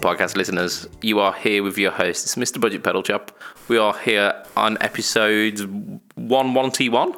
[0.00, 0.88] podcast listeners.
[1.02, 2.60] You are here with your host, it's Mr.
[2.60, 3.38] Budget Pedal Chop.
[3.68, 5.60] We are here on episode
[6.14, 7.14] 111.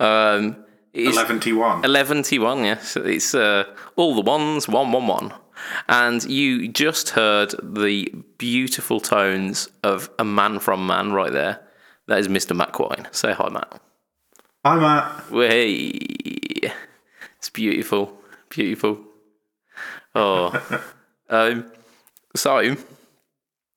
[0.00, 1.84] Um, it's 11T1.
[1.84, 2.96] 11T1, yes.
[2.96, 3.64] It's uh,
[3.96, 5.32] all the ones, 111.
[5.88, 11.60] And you just heard the beautiful tones of a man from man right there.
[12.06, 12.56] That is Mr.
[12.56, 13.06] Matt Quine.
[13.12, 13.82] Say hi, Matt.
[14.64, 15.24] Hi, Matt.
[15.30, 16.72] Hey,
[17.36, 18.18] it's beautiful,
[18.48, 18.98] beautiful.
[20.14, 20.82] Oh,
[21.28, 21.70] um,
[22.38, 22.76] so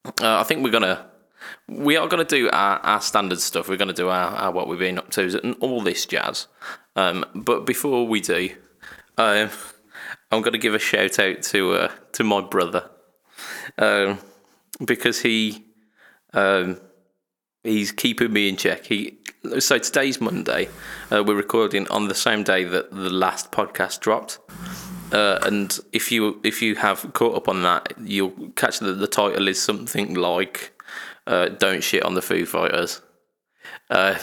[0.05, 1.05] uh, I think we're gonna
[1.67, 3.67] we are gonna do our, our standard stuff.
[3.67, 6.47] We're gonna do our, our what we've been up to and all this jazz.
[6.95, 8.49] Um, but before we do,
[9.17, 9.49] um,
[10.31, 12.89] I'm gonna give a shout out to uh, to my brother
[13.77, 14.19] um,
[14.85, 15.65] because he
[16.33, 16.79] um,
[17.63, 18.85] he's keeping me in check.
[18.85, 19.17] He
[19.59, 20.69] so today's Monday.
[21.11, 24.39] Uh, we're recording on the same day that the last podcast dropped.
[25.11, 29.07] Uh, and if you if you have caught up on that, you'll catch that the
[29.07, 30.71] title is something like
[31.27, 33.01] uh, "Don't shit on the Foo Fighters,"
[33.89, 34.17] uh,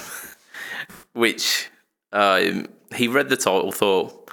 [1.13, 1.69] which
[2.13, 4.31] um, he read the title, thought,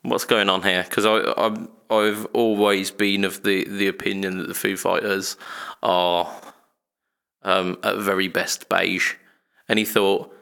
[0.00, 4.48] "What's going on here?" Because I I'm, I've always been of the the opinion that
[4.48, 5.36] the Foo Fighters
[5.82, 6.32] are
[7.42, 9.14] um, at very best beige,
[9.68, 10.34] and he thought,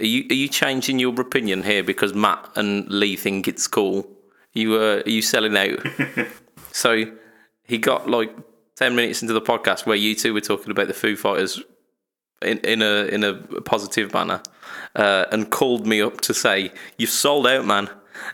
[0.00, 4.15] "Are you are you changing your opinion here because Matt and Lee think it's cool?"
[4.56, 5.78] You uh, are you selling out?
[6.72, 7.04] so
[7.62, 8.34] he got like
[8.74, 11.62] ten minutes into the podcast where you two were talking about the Foo Fighters
[12.40, 14.40] in, in a in a positive manner,
[14.94, 17.90] uh, and called me up to say you've sold out, man.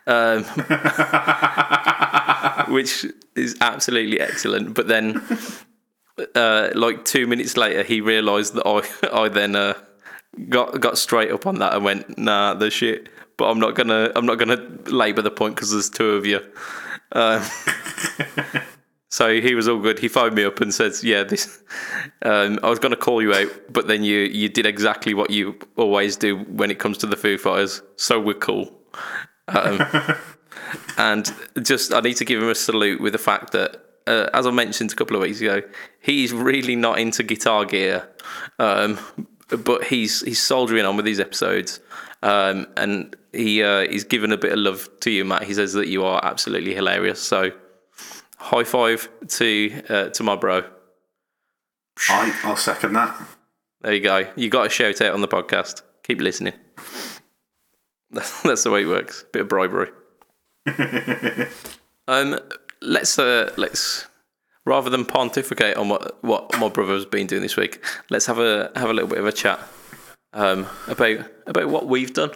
[0.06, 0.44] Um,
[2.72, 3.04] which
[3.34, 4.75] is absolutely excellent.
[4.75, 5.20] But then,
[6.36, 9.75] uh, like two minutes later, he realised that I I then uh,
[10.48, 13.09] got got straight up on that and went, nah, the shit.
[13.37, 16.41] But I'm not gonna I'm not gonna labour the point because there's two of you.
[17.12, 17.43] Um,
[19.09, 19.98] so he was all good.
[19.98, 21.62] He phoned me up and said, "Yeah, this.
[22.22, 25.31] Um, I was going to call you out, but then you you did exactly what
[25.31, 27.82] you always do when it comes to the Foo Fighters.
[27.97, 28.72] So we're cool."
[29.49, 29.81] Um,
[30.99, 31.32] and
[31.62, 34.50] just I need to give him a salute with the fact that, uh, as I
[34.50, 35.62] mentioned a couple of weeks ago,
[36.00, 38.09] he's really not into guitar gear,
[38.59, 38.99] um,
[39.48, 41.80] but he's he's soldiering on with these episodes,
[42.22, 45.44] um, and he uh, he's given a bit of love to you, Matt.
[45.44, 47.20] He says that you are absolutely hilarious.
[47.20, 47.50] So,
[48.38, 50.64] high five to uh, to my bro.
[52.08, 53.20] I, I'll second that.
[53.82, 54.31] There you go.
[54.36, 55.82] You got a shout out on the podcast.
[56.04, 56.54] Keep listening.
[58.10, 59.25] That's, that's the way it works.
[59.32, 59.88] Bit of bribery.
[62.06, 62.38] um,
[62.82, 64.06] let's uh, let's
[64.64, 68.70] rather than pontificate on what what my brother's been doing this week, let's have a
[68.76, 69.60] have a little bit of a chat
[70.32, 72.30] um, about about what we've done.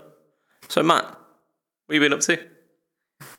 [0.68, 2.38] So, Matt, what have you been up to?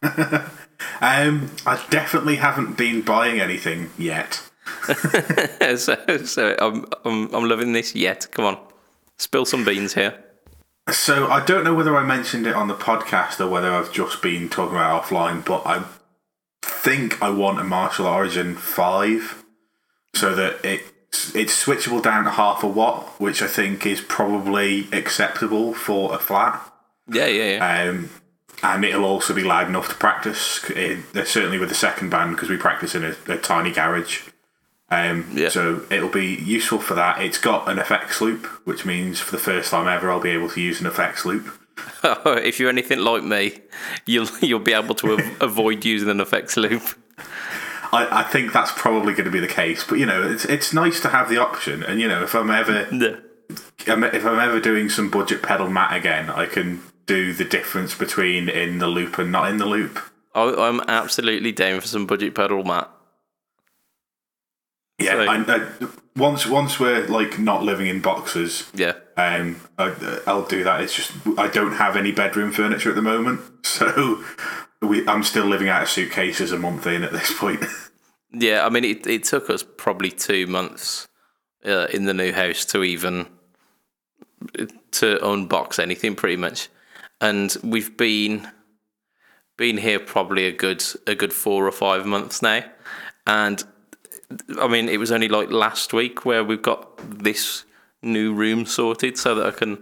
[1.02, 4.44] um, I definitely haven't been buying anything yet.
[5.78, 8.28] so, so I'm, I'm I'm loving this yet.
[8.32, 8.58] Come on,
[9.18, 10.24] spill some beans here.
[10.92, 14.22] So I don't know whether I mentioned it on the podcast or whether I've just
[14.22, 15.84] been talking about offline, but I
[16.88, 19.44] think I want a Marshall Origin five,
[20.16, 20.84] so that it
[21.36, 26.18] it's switchable down to half a watt, which I think is probably acceptable for a
[26.18, 26.62] flat.
[27.10, 27.90] Yeah, yeah, yeah.
[27.90, 28.10] Um,
[28.64, 30.64] and it'll also be loud enough to practice.
[30.70, 34.22] It, certainly with the second band because we practice in a, a tiny garage.
[34.90, 35.50] Um, yeah.
[35.50, 37.22] So it'll be useful for that.
[37.22, 40.50] It's got an effects loop, which means for the first time ever, I'll be able
[40.50, 41.48] to use an effects loop.
[42.04, 43.60] if you're anything like me,
[44.06, 46.84] you'll you'll be able to avoid using an effects loop.
[47.94, 50.74] I, I think that's probably going to be the case, but you know, it's it's
[50.74, 51.84] nice to have the option.
[51.84, 56.30] And you know, if I'm ever if I'm ever doing some budget pedal mat again,
[56.30, 60.00] I can do the difference between in the loop and not in the loop.
[60.36, 62.92] I'm absolutely down for some budget pedal mat.
[65.00, 69.90] Yeah, so, I, I, once once we're like not living in boxes, yeah, um, I,
[70.26, 70.82] will do that.
[70.82, 74.24] It's just I don't have any bedroom furniture at the moment, so
[74.82, 77.64] we, I'm still living out of suitcases a month in at this point.
[78.32, 81.08] yeah, I mean, it it took us probably two months
[81.64, 83.28] uh, in the new house to even
[84.92, 86.70] to unbox anything, pretty much,
[87.22, 88.48] and we've been
[89.58, 92.64] been here probably a good a good four or five months now,
[93.28, 93.64] and
[94.60, 97.64] I mean, it was only like last week where we've got this
[98.02, 99.78] new room sorted so that I can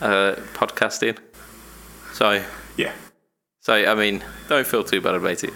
[0.00, 1.18] uh, podcast in.
[2.12, 2.42] So
[2.76, 2.92] yeah.
[3.60, 5.52] So I mean, don't feel too bad about it.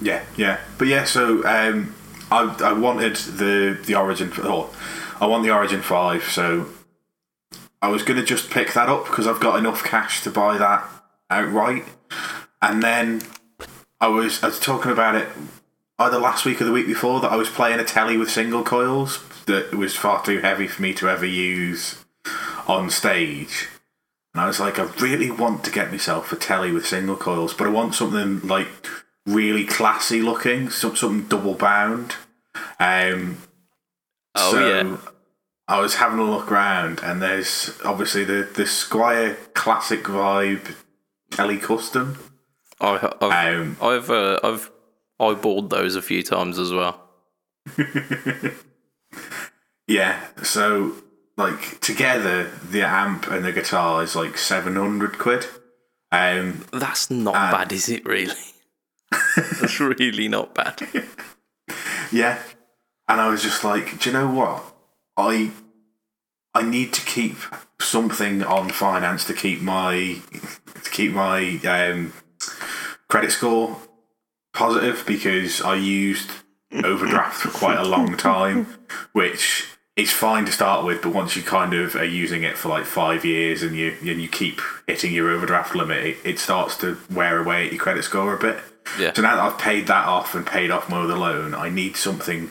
[0.00, 1.04] Yeah, yeah, but yeah.
[1.04, 1.94] So um,
[2.30, 4.32] I I wanted the the Origin.
[4.38, 4.74] Oh,
[5.20, 6.24] I want the Origin Five.
[6.24, 6.66] So
[7.82, 10.86] I was gonna just pick that up because I've got enough cash to buy that
[11.30, 11.84] outright,
[12.62, 13.22] and then
[14.00, 15.28] I was I was talking about it
[15.98, 18.62] either last week or the week before that I was playing a telly with single
[18.62, 22.04] coils that was far too heavy for me to ever use
[22.66, 23.68] on stage.
[24.34, 27.54] And I was like, I really want to get myself a telly with single coils,
[27.54, 28.68] but I want something like
[29.24, 32.14] really classy looking, something double bound.
[32.78, 33.38] Um,
[34.36, 34.96] Oh, so yeah.
[35.66, 40.74] I was having a look around, and there's obviously the the Squier Classic Vibe
[41.30, 42.18] Telly Custom.
[42.80, 44.70] I, I've Um, I've uh, I've
[45.20, 47.02] eyeballed those a few times as well.
[49.86, 50.94] yeah, so
[51.36, 55.46] like together, the amp and the guitar is like seven hundred quid.
[56.12, 58.04] Um, That's not bad, is it?
[58.04, 58.34] Really?
[59.60, 60.80] That's really not bad.
[62.12, 62.38] yeah,
[63.08, 64.62] and I was just like, do you know what?
[65.16, 65.50] I
[66.54, 67.36] I need to keep
[67.80, 70.16] something on finance to keep my
[70.82, 72.12] to keep my um,
[73.08, 73.76] credit score
[74.56, 76.30] positive because I used
[76.72, 78.66] overdraft for quite a long time,
[79.12, 79.66] which
[79.96, 82.84] is fine to start with, but once you kind of are using it for like
[82.84, 86.98] five years and you and you keep hitting your overdraft limit, it, it starts to
[87.10, 88.58] wear away at your credit score a bit.
[88.98, 89.12] Yeah.
[89.14, 91.96] So now that I've paid that off and paid off my other loan, I need
[91.96, 92.50] something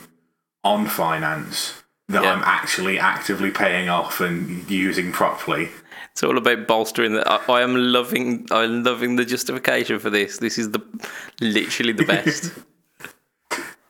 [0.63, 2.33] on finance that Yeah.
[2.33, 5.69] I'm actually actively paying off and using properly.
[6.15, 7.29] It's all about bolstering that.
[7.29, 8.47] I, I am loving.
[8.49, 10.37] I'm loving the justification for this.
[10.37, 10.81] This is the
[11.41, 12.53] literally the best.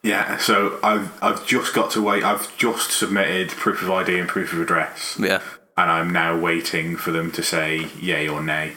[0.02, 2.24] Yeah, so I've I've just got to wait.
[2.24, 5.42] I've just submitted proof of ID and proof of address, yeah.
[5.76, 8.74] and I'm now waiting for them to say yay or nay.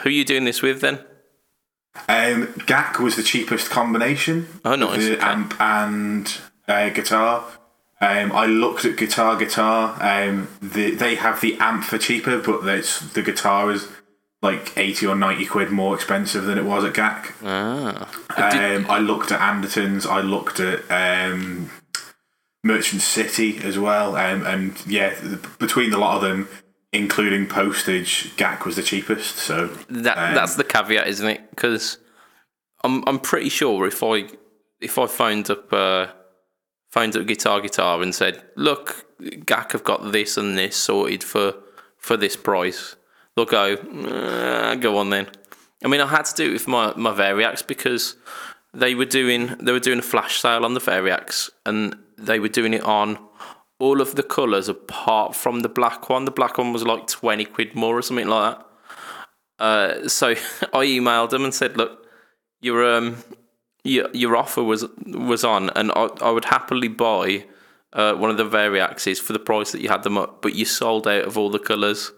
[0.00, 1.00] Who are you doing this with then?
[2.08, 4.48] Um, GAC was the cheapest combination.
[4.64, 5.26] Oh, nice, The okay.
[5.26, 6.34] amp and
[6.66, 7.44] uh, guitar.
[8.02, 9.96] Um, I looked at guitar, guitar.
[10.00, 13.88] Um, the, they have the amp for cheaper, but it's, the guitar is
[14.42, 17.34] like eighty or ninety quid more expensive than it was at GAC.
[17.44, 18.08] Ah.
[18.36, 20.06] Um, I looked at Andertons.
[20.06, 21.70] I looked at um,
[22.64, 24.16] Merchant City as well.
[24.16, 25.14] Um, and yeah,
[25.58, 26.48] between the lot of them,
[26.94, 29.36] including postage, GAC was the cheapest.
[29.36, 31.50] So That Um, that's the caveat, isn't it?
[31.50, 31.98] Because
[32.82, 34.24] I'm I'm pretty sure if I
[34.80, 36.06] if I phoned up uh,
[36.90, 41.54] phoned up Guitar Guitar and said, "Look, GAC have got this and this sorted for
[41.96, 42.96] for this price,"
[43.34, 45.28] they'll go, "Uh, "Go on then."
[45.84, 48.16] I mean, I had to do it with my my Variax because
[48.74, 52.48] they were doing they were doing a flash sale on the Variax and they were
[52.48, 53.18] doing it on
[53.78, 56.24] all of the colours apart from the black one.
[56.24, 58.66] The black one was like twenty quid more or something like that.
[59.58, 60.28] Uh, so
[60.72, 62.06] I emailed them and said, "Look,
[62.60, 63.24] your um,
[63.84, 67.46] your, your offer was was on, and I, I would happily buy
[67.92, 70.64] uh, one of the Variaxes for the price that you had them up, but you
[70.64, 72.12] sold out of all the colours.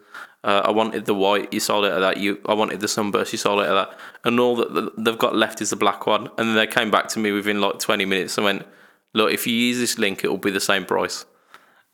[0.45, 2.17] Uh, I wanted the white, you sold out of that.
[2.17, 5.37] You, I wanted the sunburst, you sold out of that, and all that they've got
[5.37, 6.27] left is the black one.
[6.37, 8.67] And then they came back to me within like twenty minutes and went,
[9.15, 11.25] "Look, if you use this link, it will be the same price."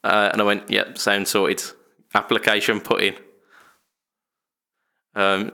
[0.03, 1.63] Uh, and I went, "Yep, sound sorted.
[2.15, 3.17] Application put in."
[5.15, 5.53] Um,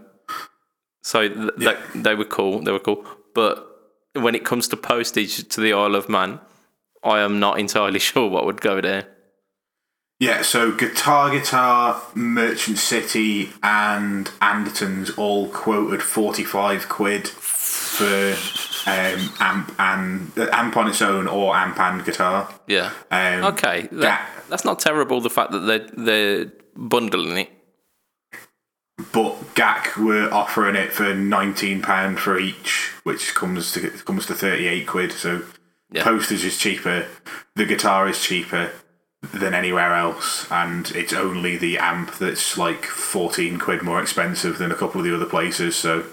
[1.02, 1.76] so th- Yeah.
[1.94, 2.60] they, they were cool.
[2.62, 3.04] They were cool.
[3.34, 3.73] But
[4.14, 6.40] when it comes to postage to the Isle of Man,
[7.02, 9.08] I am not entirely sure what would go there.
[10.20, 18.34] Yeah, so Guitar Guitar, Merchant City, and Anderton's all quoted 45 quid for
[18.86, 22.48] um, amp and uh, amp on its own or amp and guitar.
[22.66, 22.92] Yeah.
[23.10, 23.88] Um, Okay.
[23.90, 25.20] That, that's not terrible.
[25.20, 27.50] The fact that they're they're bundling it.
[28.96, 34.86] But GAC were offering it for £19 for each, which comes to comes to 38
[34.86, 35.12] quid.
[35.12, 35.42] So
[35.90, 36.04] Yeah.
[36.04, 37.06] postage is cheaper,
[37.54, 38.70] the guitar is cheaper
[39.32, 44.70] than anywhere else, and it's only the amp that's like 14 quid more expensive than
[44.70, 45.76] a couple of the other places.
[45.76, 46.04] So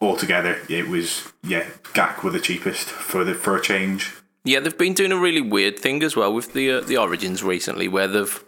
[0.00, 1.64] altogether, it was, yeah,
[1.94, 4.12] GAC were the cheapest for, the, for a change.
[4.44, 7.42] Yeah, they've been doing a really weird thing as well with the uh, the Origins
[7.42, 8.44] recently, where they've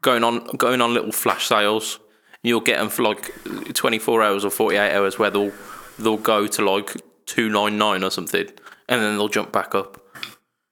[0.00, 2.00] going on going on little flash sales.
[2.42, 3.32] You'll get them for like
[3.74, 5.52] twenty four hours or forty eight hours, where they'll
[5.98, 6.96] they'll go to like
[7.26, 8.48] two nine nine or something,
[8.88, 9.98] and then they'll jump back up.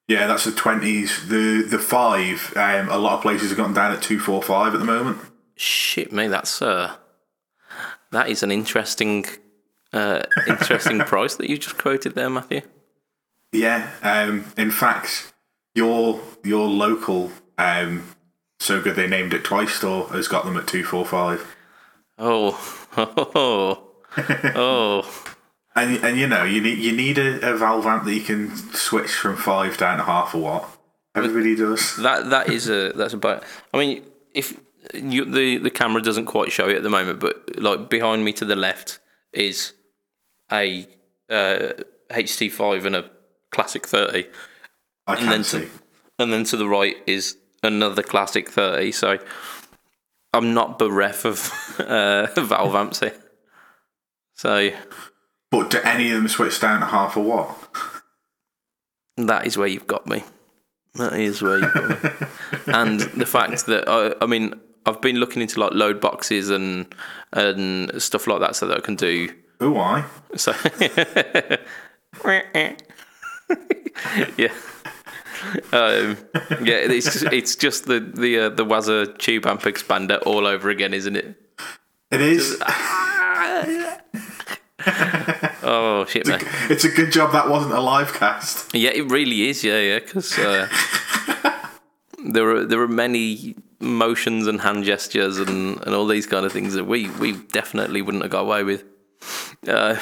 [0.08, 1.28] Yeah, that's the 20s.
[1.28, 4.84] The the 5, um, a lot of places have gotten down at 245 at the
[4.84, 5.18] moment.
[5.54, 6.96] Shit, me, that's uh,
[8.10, 9.24] that is an interesting
[9.92, 12.62] uh, interesting price that you just quoted there, Matthew.
[13.52, 13.88] Yeah.
[14.02, 15.32] Um, in fact,
[15.76, 18.16] your your local um,
[18.58, 21.56] so good they named it twice store has got them at two four five.
[22.20, 23.88] Oh, oh,
[24.54, 25.26] oh.
[25.76, 28.54] And and you know you need you need a, a valve amp that you can
[28.74, 30.68] switch from five down to half a watt.
[31.14, 31.96] Everybody does.
[31.96, 33.44] That that is a that's about.
[33.72, 34.02] I mean,
[34.34, 34.60] if
[34.92, 38.32] you, the the camera doesn't quite show it at the moment, but like behind me
[38.34, 38.98] to the left
[39.32, 39.72] is
[40.50, 40.88] a
[41.30, 41.72] uh,
[42.10, 43.10] HT5 and a
[43.52, 44.26] classic 30,
[45.06, 45.60] I can then see.
[45.60, 45.70] to,
[46.18, 48.90] and then to the right is another classic 30.
[48.90, 49.18] So
[50.32, 53.14] I'm not bereft of uh, valve amps here.
[54.34, 54.70] So
[55.50, 57.56] But do any of them switch down to half a watt?
[59.16, 60.24] that is where you've got me.
[60.94, 62.10] That is where you've got me.
[62.66, 64.54] and the fact that I, I mean,
[64.86, 66.86] I've been looking into like load boxes and
[67.32, 69.28] and stuff like that, so that I can do
[69.60, 70.04] Oh, I.
[70.36, 70.52] So
[74.38, 74.52] yeah,
[75.72, 76.16] um,
[76.62, 76.76] yeah.
[76.76, 80.94] It's just, it's just the the uh, the Wazza tube amp expander all over again,
[80.94, 81.36] isn't it?
[82.10, 82.60] It is.
[85.62, 86.40] Oh shit, man.
[86.68, 88.74] It's a good job that wasn't a live cast.
[88.74, 89.62] Yeah, it really is.
[89.62, 89.98] Yeah, yeah.
[89.98, 90.68] Because uh,
[92.24, 96.52] there are there are many motions and hand gestures and, and all these kind of
[96.52, 98.84] things that we we definitely wouldn't have got away with.
[99.68, 99.96] Uh,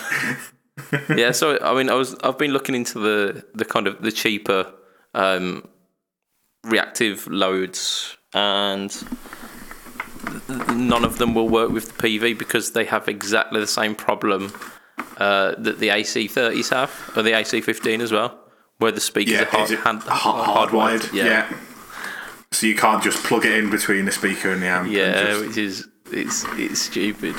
[1.16, 4.12] yeah, so I mean, I was I've been looking into the the kind of the
[4.12, 4.73] cheaper
[5.15, 5.67] um,
[6.65, 8.95] reactive loads, and
[10.75, 14.53] none of them will work with the PV because they have exactly the same problem
[15.19, 18.38] uh, that the AC30s have, or the AC15 as well,
[18.79, 21.12] where the speakers Yeah, are hard, hand, hard, hardwired?
[21.12, 21.57] Yeah, Yeah.
[22.50, 24.91] So you can't just plug it in between the speaker and the amp.
[24.91, 27.35] Yeah, just- which is it's it's stupid.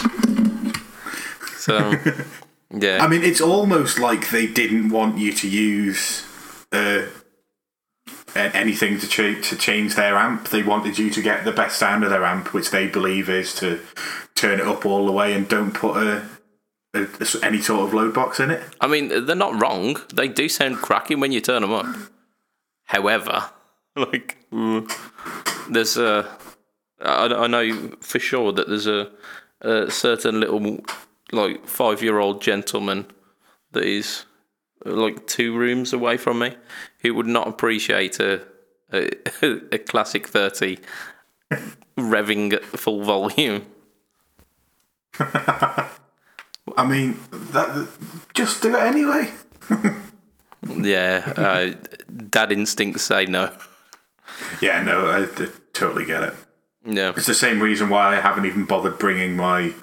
[1.58, 1.94] So
[2.72, 6.24] yeah, I mean, it's almost like they didn't want you to use
[6.72, 7.08] uh, a-
[8.36, 10.50] anything to, ch- to change their amp.
[10.50, 13.54] They wanted you to get the best sound of their amp, which they believe is
[13.56, 13.80] to
[14.36, 16.26] turn it up all the way and don't put a,
[16.94, 18.64] a, a- any sort of load box in it.
[18.82, 19.98] I mean they're not wrong.
[20.14, 21.86] They do sound cracking when you turn them up.
[22.86, 23.50] However,
[23.96, 24.90] like mm,
[25.70, 26.30] there's a
[27.02, 29.12] I, I know for sure that there's a,
[29.62, 30.80] a certain little
[31.32, 33.06] like five year old gentleman
[33.72, 34.26] that is
[34.86, 36.56] like two rooms away from me
[37.00, 38.42] who would not appreciate a
[38.92, 39.10] a,
[39.72, 40.80] a classic thirty
[41.98, 43.66] revving at full volume.
[45.20, 47.88] I mean, that
[48.34, 49.32] just do it anyway.
[50.68, 51.74] Yeah, uh,
[52.30, 53.56] dad instincts say no.
[54.62, 56.34] Yeah, no, I, I totally get it.
[56.86, 59.74] Yeah, It's the same reason why I haven't even bothered bringing my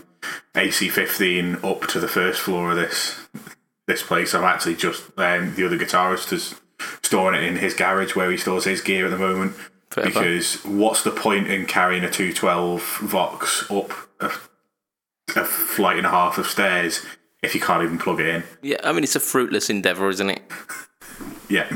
[0.54, 3.18] AC15 up to the first floor of this
[3.87, 4.35] this place.
[4.35, 6.54] I've actually just um, the other guitarist is
[7.02, 9.54] storing it in his garage where he stores his gear at the moment.
[9.90, 14.26] Fair because what's the point in carrying a 212 Vox up a,
[15.35, 17.04] a flight and a half of stairs
[17.42, 18.42] if you can't even plug it in?
[18.62, 18.76] yeah.
[18.83, 20.42] I mean, it's a fruitless endeavor, isn't it?
[21.49, 21.71] Yeah,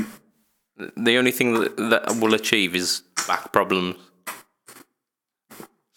[0.97, 3.95] The only thing that that will achieve is back problems.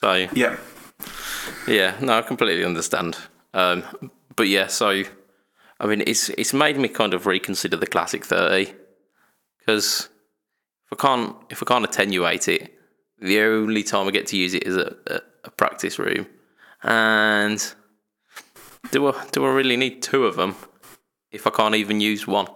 [0.00, 0.56] So yeah.
[1.66, 3.16] yeah, no, I completely understand.
[3.52, 3.82] Um,
[4.36, 5.02] but yeah, so
[5.80, 8.74] I mean, it's it's made me kind of reconsider the classic thirty
[9.64, 10.08] because
[10.90, 12.72] if I can't if I can't attenuate it,
[13.18, 16.26] the only time I get to use it is at, at a practice room,
[16.82, 17.74] and
[18.90, 20.54] do I do I really need two of them
[21.30, 22.46] if I can't even use one?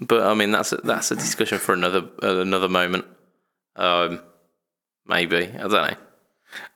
[0.00, 3.04] But I mean, that's a, that's a discussion for another uh, another moment.
[3.74, 4.20] Um,
[5.06, 5.94] maybe I don't know.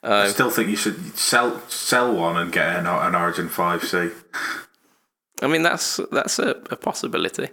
[0.02, 4.12] I still think you should sell sell one and get an, an Origin 5C.
[5.42, 7.48] I mean, that's that's a, a possibility.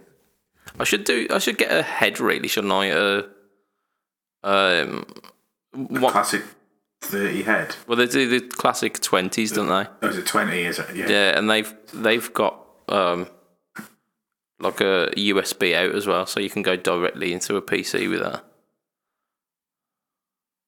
[0.80, 1.28] I should do.
[1.32, 2.92] I should get a head, really, shouldn't I?
[2.92, 3.24] Uh,
[4.44, 5.06] um,
[5.74, 6.12] what?
[6.12, 6.44] Classic
[7.02, 7.76] 30 head.
[7.88, 9.90] Well, they do the classic twenties, don't they?
[10.08, 10.96] Oh, it 20, is it?
[10.96, 11.10] Yeah.
[11.10, 13.28] Yeah, and they've they've got um,
[14.60, 18.22] like a USB out as well, so you can go directly into a PC with
[18.22, 18.44] that.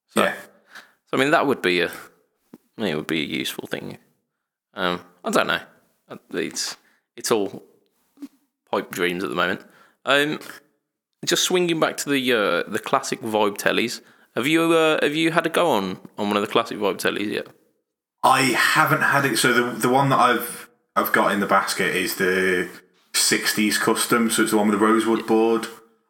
[0.08, 0.34] So, yeah.
[1.06, 3.98] so I mean, that would be a, I mean, it would be a useful thing.
[4.74, 5.62] Um, I don't know.
[6.34, 6.76] It's
[7.22, 7.62] it's all
[8.72, 9.62] pipe dreams at the moment.
[10.06, 10.40] Um,
[11.24, 14.02] just swinging back to the uh, the classic Vibe tellies.
[14.36, 16.98] Have you uh, have you had a go on on one of the classic Vibe
[16.98, 17.48] tellies yet?
[18.24, 18.42] I
[18.76, 19.38] haven't had it.
[19.38, 22.68] So the the one that I've I've got in the basket is the
[23.14, 24.32] 60s custom.
[24.32, 25.68] So it's the one with the rosewood board.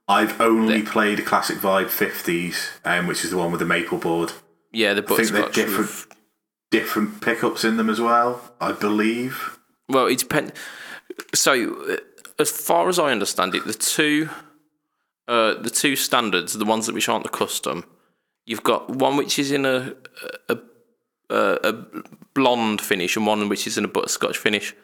[0.07, 3.97] I've only played a classic vibe 50s, um, which is the one with the maple
[3.97, 4.31] board.
[4.71, 6.07] Yeah, the I think they're different, with-
[6.69, 8.41] different pickups in them as well.
[8.59, 9.57] I believe.
[9.89, 10.53] Well, it depends.
[11.33, 11.97] So,
[12.39, 14.29] as far as I understand it, the two,
[15.27, 17.85] uh, the two standards, the ones that which aren't the custom,
[18.45, 19.95] you've got one which is in a
[20.49, 20.57] a,
[21.29, 21.73] a, a
[22.33, 24.75] blonde finish and one which is in a butterscotch finish,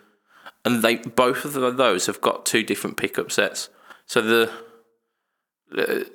[0.66, 3.70] and they both of those have got two different pickup sets.
[4.06, 4.52] So the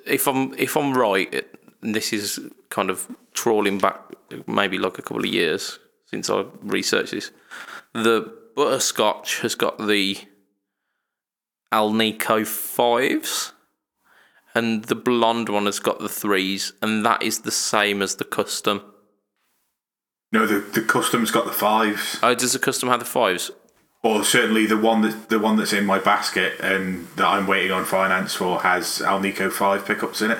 [0.05, 1.45] if I'm if I'm right,
[1.81, 2.39] this is
[2.69, 3.99] kind of trawling back
[4.47, 7.31] maybe like a couple of years since I researched this.
[7.93, 10.17] The butterscotch has got the
[11.71, 13.53] Alnico fives,
[14.53, 18.23] and the blonde one has got the threes, and that is the same as the
[18.23, 18.83] custom.
[20.31, 22.19] No, the, the custom's got the fives.
[22.23, 23.51] Oh, does the custom have the fives?
[24.03, 27.71] Well, certainly the one that the one that's in my basket and that I'm waiting
[27.71, 30.39] on finance for has Alnico five pickups in it.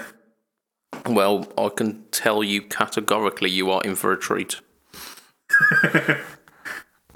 [1.06, 4.60] Well, I can tell you categorically you are in for a treat.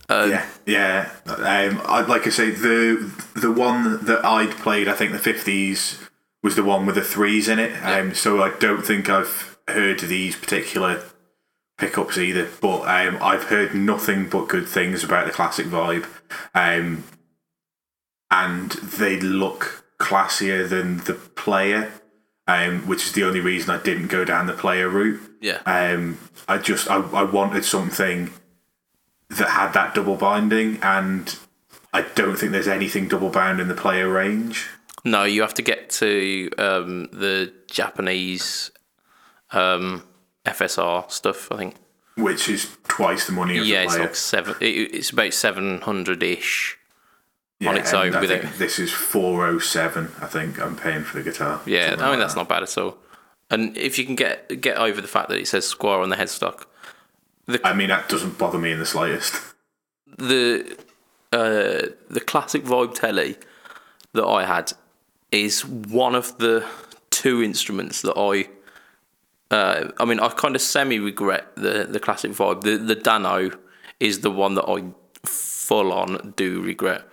[0.10, 1.10] yeah, yeah.
[1.26, 6.00] Um, I, like I say, the the one that I'd played, I think the fifties
[6.42, 7.74] was the one with the threes in it.
[7.84, 11.04] Um, so I don't think I've heard these particular
[11.78, 12.48] pickups either.
[12.62, 16.08] But um, I've heard nothing but good things about the classic vibe,
[16.56, 17.04] um,
[18.32, 21.92] and they look classier than the player.
[22.50, 25.20] Um, which is the only reason I didn't go down the player route.
[25.42, 25.60] Yeah.
[25.66, 28.32] Um, I just I, I wanted something
[29.30, 31.38] that had that double binding, and
[31.94, 34.68] I don't think there's anything double bound in the player range.
[35.04, 38.72] No, you have to get to um, the Japanese
[39.52, 40.04] um,
[40.46, 41.52] FSR stuff.
[41.52, 41.76] I think.
[42.16, 44.56] Which is twice the money of Yeah, the it's like seven.
[44.60, 44.66] It,
[44.96, 46.78] it's about seven hundred ish.
[47.60, 48.44] yeah, its own I with it.
[48.58, 50.12] This is four oh seven.
[50.20, 51.62] I think I'm paying for the guitar.
[51.66, 52.98] Yeah, I mean like that's not bad at all.
[53.50, 56.16] And if you can get get over the fact that it says Squier on the
[56.16, 56.66] headstock,
[57.48, 57.66] that.
[57.66, 59.34] I mean, that doesn't bother me in the slightest.
[60.18, 60.78] the
[61.32, 63.36] uh, the classic vibe telly
[64.14, 64.74] that I had
[65.32, 66.66] is one of the
[67.10, 68.50] two instruments that I.
[69.50, 72.62] Uh, I mean, I kind of semi regret the the classic vibe.
[72.62, 73.52] The the Dano
[74.00, 74.84] is the one that I
[75.26, 77.04] full on do regret.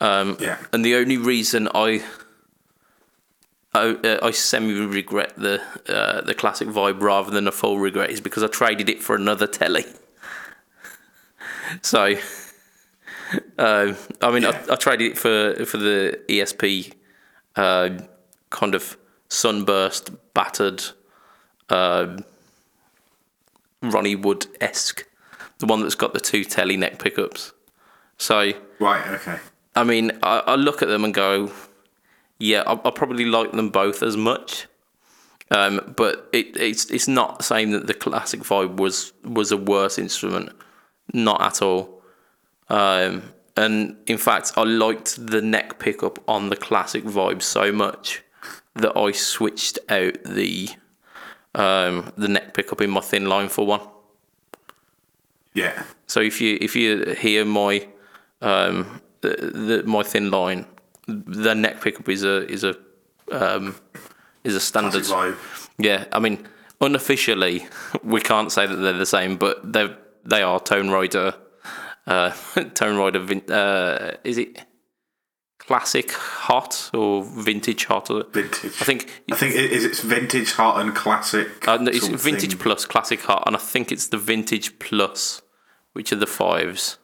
[0.00, 0.58] Um, Yeah.
[0.72, 2.02] and the only reason I
[3.74, 8.10] I, uh, I semi regret the uh, the classic vibe rather than a full regret
[8.10, 9.84] is because I traded it for another telly.
[11.80, 12.16] So,
[13.58, 14.62] uh, I mean, Yeah.
[14.68, 16.92] I, I traded it for for the ESP
[17.56, 17.90] uh,
[18.50, 20.82] kind of sunburst, battered,
[21.70, 22.18] uh,
[23.80, 25.06] Ronnie Wood esque,
[25.58, 27.52] the one that's got the two telly neck pickups.
[28.18, 29.06] So, Right.
[29.12, 29.38] Okay.
[29.74, 31.50] I mean, I, I look at them and go,
[32.42, 34.66] yeah, I, I probably like them both as much.
[35.52, 39.96] Um, but it, it's it's not saying that the classic vibe was was a worse
[39.96, 40.50] instrument,
[41.12, 42.02] not at all.
[42.68, 43.22] Um,
[43.56, 48.22] and in fact, I liked the neck pickup on the classic vibe so much
[48.74, 50.68] that I switched out the
[51.54, 53.82] um, the neck pickup in my thin line for one.
[55.54, 55.84] Yeah.
[56.08, 57.86] So if you if you hear my
[58.40, 60.66] um, the, the my thin line,
[61.06, 62.76] the neck pickup is a is a
[63.30, 63.76] um,
[64.44, 65.04] is a standard.
[65.78, 66.46] Yeah, I mean
[66.80, 67.66] unofficially
[68.02, 71.34] we can't say that they're the same, but they they are Tonerider.
[72.06, 74.58] Uh, Tonerider, vin- uh, is it
[75.58, 78.10] classic hot or vintage hot?
[78.10, 78.64] Or, Vintage.
[78.80, 81.66] I think I think it is it's vintage hot and classic.
[81.68, 82.18] uh, no, it's something.
[82.18, 85.42] vintage plus classic hot, and I think it's the vintage plus,
[85.92, 86.98] which are the fives.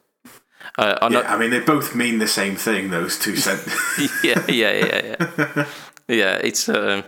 [0.76, 2.90] Uh, Yeah, I mean they both mean the same thing.
[2.90, 4.12] Those two sentences.
[4.24, 5.66] yeah, yeah, yeah, yeah.
[6.08, 7.04] yeah, it's um,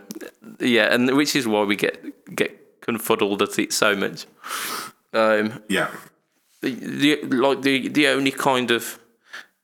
[0.59, 4.27] yeah, and which is why we get get confuddled at it so much.
[5.13, 5.91] Um, yeah.
[6.61, 8.99] the, the like the the only kind of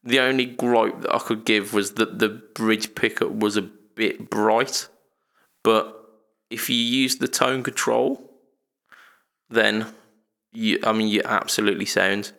[0.02, 4.30] the only gripe that I could give was that the bridge pickup was a bit
[4.30, 4.88] bright,
[5.62, 5.92] but
[6.50, 8.30] if you use the tone control,
[9.50, 9.86] then
[10.52, 12.32] you, I mean, you're absolutely sound.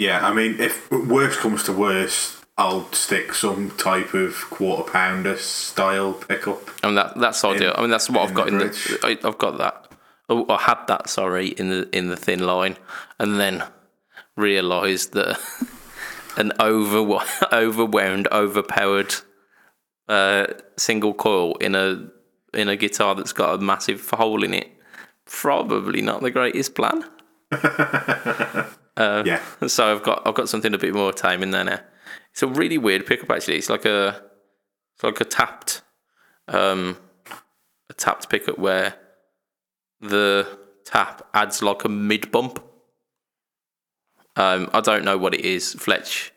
[0.00, 5.36] Yeah, I mean, if worst comes to worst, I'll stick some type of quarter pounder
[5.36, 6.70] style pickup.
[6.82, 7.74] and that that's ideal.
[7.76, 8.98] I mean, that's what I've got the in the.
[9.02, 9.92] I, I've got that.
[10.30, 11.10] Oh, I had that.
[11.10, 12.78] Sorry, in the in the thin line,
[13.18, 13.62] and then
[14.36, 15.38] realised that
[16.38, 16.96] an over
[17.52, 19.14] overwound, overpowered
[20.08, 20.46] uh,
[20.78, 22.08] single coil in a
[22.54, 24.68] in a guitar that's got a massive hole in it.
[25.26, 27.04] Probably not the greatest plan.
[29.24, 31.80] yeah, So I've got I've got something a bit more time in there now.
[32.32, 33.56] It's a really weird pickup actually.
[33.56, 34.22] It's like a
[34.94, 35.82] it's like a tapped
[36.48, 36.96] um
[37.88, 38.94] a tapped pickup where
[40.00, 40.46] the
[40.84, 42.62] tap adds like a mid bump.
[44.36, 45.72] Um I don't know what it is.
[45.74, 46.32] Fletch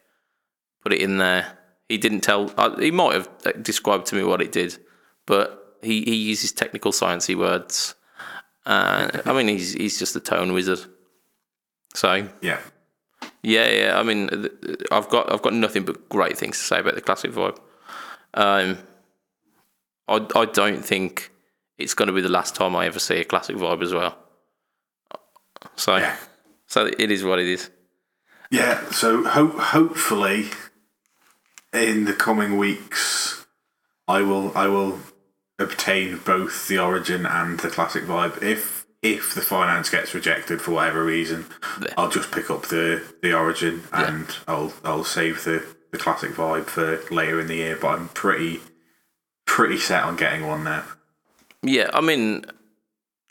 [0.82, 1.58] put it in there.
[1.89, 4.78] He didn't tell uh, he might have uh, described to me what it did,
[5.26, 7.95] but he, he uses technical sciencey words.
[8.65, 10.80] Uh, I mean he's he's just a tone wizard.
[11.95, 12.60] So yeah,
[13.43, 13.99] yeah, yeah.
[13.99, 14.29] I mean,
[14.91, 17.58] I've got I've got nothing but great things to say about the classic vibe.
[18.34, 18.77] Um,
[20.08, 21.32] I I don't think
[21.77, 24.17] it's going to be the last time I ever see a classic vibe as well.
[25.75, 26.15] So, Yeah.
[26.67, 27.69] so it is what it is.
[28.51, 28.89] yeah.
[28.91, 30.47] So ho- hopefully,
[31.73, 33.45] in the coming weeks,
[34.08, 34.99] I will I will
[35.60, 38.41] obtain both the Origin and the Classic Vibe.
[38.43, 41.46] If if the finance gets rejected for whatever reason,
[41.82, 41.94] Yeah.
[41.98, 46.66] I'll just pick up the the Origin and I'll I'll save the the Classic Vibe
[46.66, 47.78] for later in the year.
[47.80, 48.62] But I'm pretty
[49.46, 50.84] pretty set on getting one now.
[51.62, 52.46] Yeah, I mean,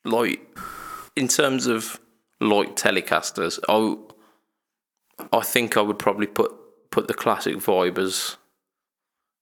[0.05, 0.41] like
[1.17, 1.99] in terms of
[2.41, 3.97] like Telecasters, I
[5.33, 6.53] I think I would probably put
[6.91, 8.37] put the classic vibe as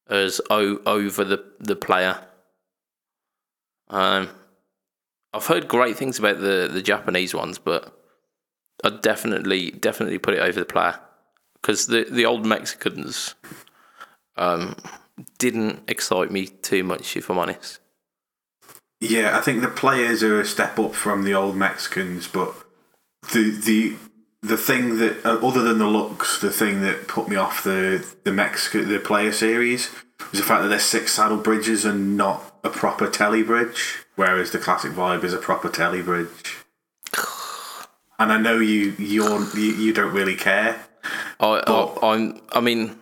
[0.08, 2.20] as o- over the the player.
[3.88, 4.28] Um,
[5.32, 7.96] I've heard great things about the the Japanese ones, but
[8.84, 10.98] I'd definitely definitely put it over the player
[11.60, 13.34] because the the old Mexicans
[14.36, 14.76] um
[15.38, 17.80] didn't excite me too much, if I'm honest.
[19.00, 22.54] Yeah, I think the players are a step up from the old Mexicans, but
[23.32, 23.96] the the
[24.42, 28.04] the thing that uh, other than the looks, the thing that put me off the
[28.24, 29.90] the Mexico the player series
[30.30, 34.50] was the fact that there's six saddle bridges and not a proper telly bridge, whereas
[34.50, 36.58] the classic vibe is a proper telly bridge.
[38.18, 40.78] And I know you you're, you you don't really care.
[41.40, 42.96] I, But- I I'm I mean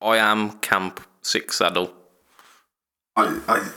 [0.00, 1.92] I am camp six saddle
[3.14, 3.70] I, I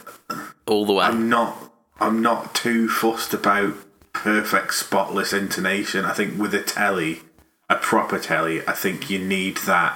[0.66, 1.04] all the way.
[1.04, 1.52] I'm not
[2.00, 3.74] I'm not too fussed about
[4.14, 6.06] perfect spotless intonation.
[6.06, 7.20] I think with a telly,
[7.68, 9.94] a proper telly, I think you need that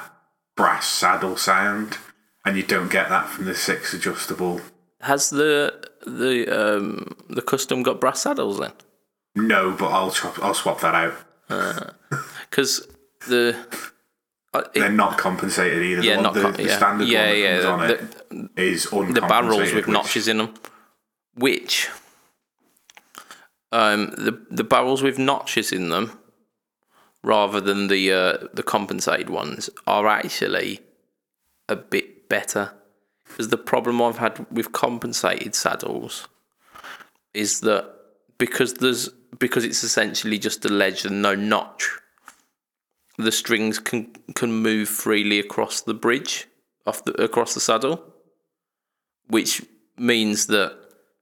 [0.56, 1.96] brass saddle sound,
[2.44, 4.60] and you don't get that from the six adjustable.
[5.00, 8.72] Has the the um the custom got brass saddles then?
[9.34, 11.94] No, but I'll chop, I'll swap that out.
[12.50, 12.86] Because
[13.28, 13.56] the
[14.54, 16.02] uh, it- They're not compensated either.
[16.02, 18.84] yeah the, one, not the, com- the standard yeah one yeah on the, it is
[18.84, 20.54] the barrels with which- notches in them,
[21.34, 21.88] which
[23.72, 26.18] um the the barrels with notches in them,
[27.22, 30.80] rather than the uh, the compensated ones, are actually
[31.68, 32.72] a bit better.
[33.36, 36.26] Because the problem I've had with compensated saddles
[37.34, 37.92] is that
[38.38, 41.86] because there's because it's essentially just a ledge and no notch,
[43.18, 46.48] the strings can can move freely across the bridge,
[46.86, 48.02] off the across the saddle,
[49.26, 49.62] which
[49.98, 50.74] means that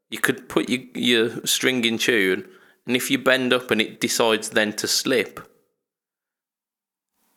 [0.08, 2.48] you could put your, your string in tune,
[2.86, 5.40] and if you bend up and it decides then to slip,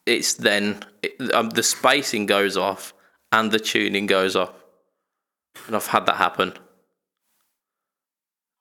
[0.06, 2.94] it's then it, um, the spacing goes off
[3.32, 4.54] and the tuning goes off,
[5.66, 6.54] and I've had that happen.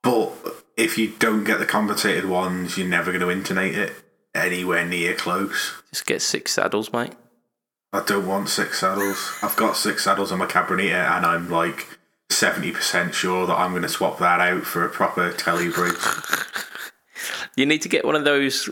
[0.02, 0.32] But
[0.76, 3.92] if you don't get the compensated ones, you're never going to intonate it
[4.34, 5.82] anywhere near close.
[5.90, 7.14] Just get six saddles, mate.
[7.92, 9.38] I don't want six saddles.
[9.42, 11.88] I've got six saddles on my Cabronita, and I'm like
[12.30, 15.96] seventy percent sure that I'm going to swap that out for a proper telly bridge.
[17.56, 18.68] You need to get one of those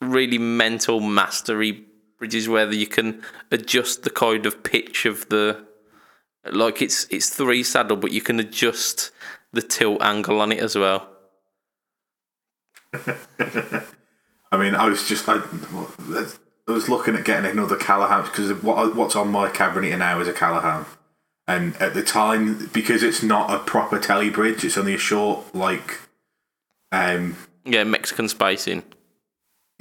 [0.00, 1.84] really mental mastery
[2.18, 5.66] bridges where you can adjust the kind of pitch of the
[6.50, 9.10] like it's it's three saddle but you can adjust
[9.52, 11.08] the tilt angle on it as well.
[14.52, 15.40] I mean, I was just I,
[16.68, 20.28] I was looking at getting another Callaham because what what's on my Cabronita now is
[20.28, 20.86] a Callaham,
[21.46, 25.54] and at the time because it's not a proper telly bridge, it's only a short
[25.54, 26.00] like,
[26.90, 28.82] um, Yeah, Mexican spacing.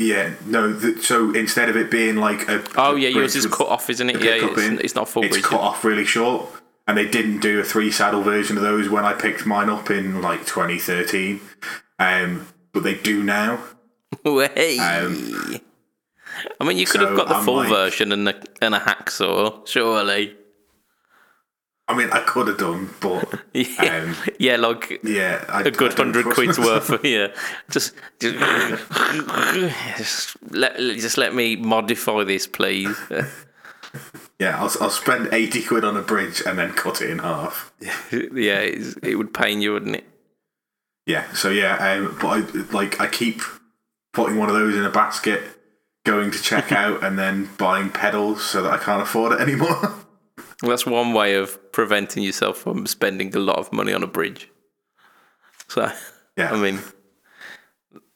[0.07, 0.77] Yeah, no.
[0.77, 3.89] th so instead of it being like a Oh a yeah, yours is cut off,
[3.89, 4.21] isn't it?
[4.23, 5.43] Yeah, it's, in, it's not full it's bridge.
[5.43, 6.47] cut off really short,
[6.87, 9.89] and they didn't do a three saddle version of those when I picked mine up
[9.89, 11.39] in like 2013.
[11.99, 13.59] Um, but they do now.
[14.25, 14.77] Way.
[14.79, 15.59] Um,
[16.59, 18.79] I mean, you could have got the I'm full like- version and a and a
[18.79, 20.35] hacksaw, surely.
[21.91, 25.93] I mean, I could have done, but Yeah, Um, yeah, like yeah, I, a good
[25.93, 26.89] hundred quid's worth.
[26.89, 27.27] Of, yeah,
[27.69, 28.37] just, just
[29.97, 32.95] just let just let me modify this, please.
[34.39, 37.73] Yeah, I'll, I'll spend 80 quid on a bridge and then cut it in half.
[37.81, 40.05] yeah, it's, it would pain you, wouldn't it?
[41.05, 42.39] Yeah, so yeah, um, but I,
[42.71, 43.41] like, I keep
[44.13, 45.43] putting one of those in a basket,
[46.05, 49.93] going to check out, and then buying pedals so that I can't afford it anymore.
[50.61, 54.07] Well, that's one way of preventing yourself from spending a lot of money on a
[54.07, 54.49] bridge.
[55.67, 55.91] So,
[56.37, 56.53] Yeah.
[56.53, 56.79] I mean,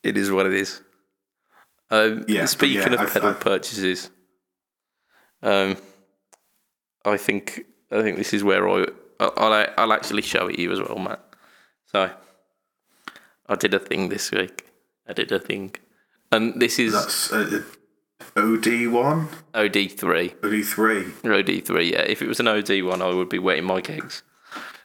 [0.04, 0.82] it is what it is.
[1.90, 4.10] Um, Yeah, speaking yeah, of I- pedal I- purchases,
[5.42, 5.78] um,
[7.04, 8.88] I think I think this is where I
[9.20, 11.22] I'll, I'll I'll actually show it to you as well, Matt.
[11.92, 12.10] So,
[13.48, 14.66] I did a thing this week.
[15.08, 15.76] I did a thing,
[16.32, 17.32] and this is That's
[18.36, 20.30] uh, OD1, OD three.
[20.42, 21.26] OD3.
[21.60, 22.02] OD three, yeah.
[22.02, 24.24] If it was an OD one, I would be wetting my kegs.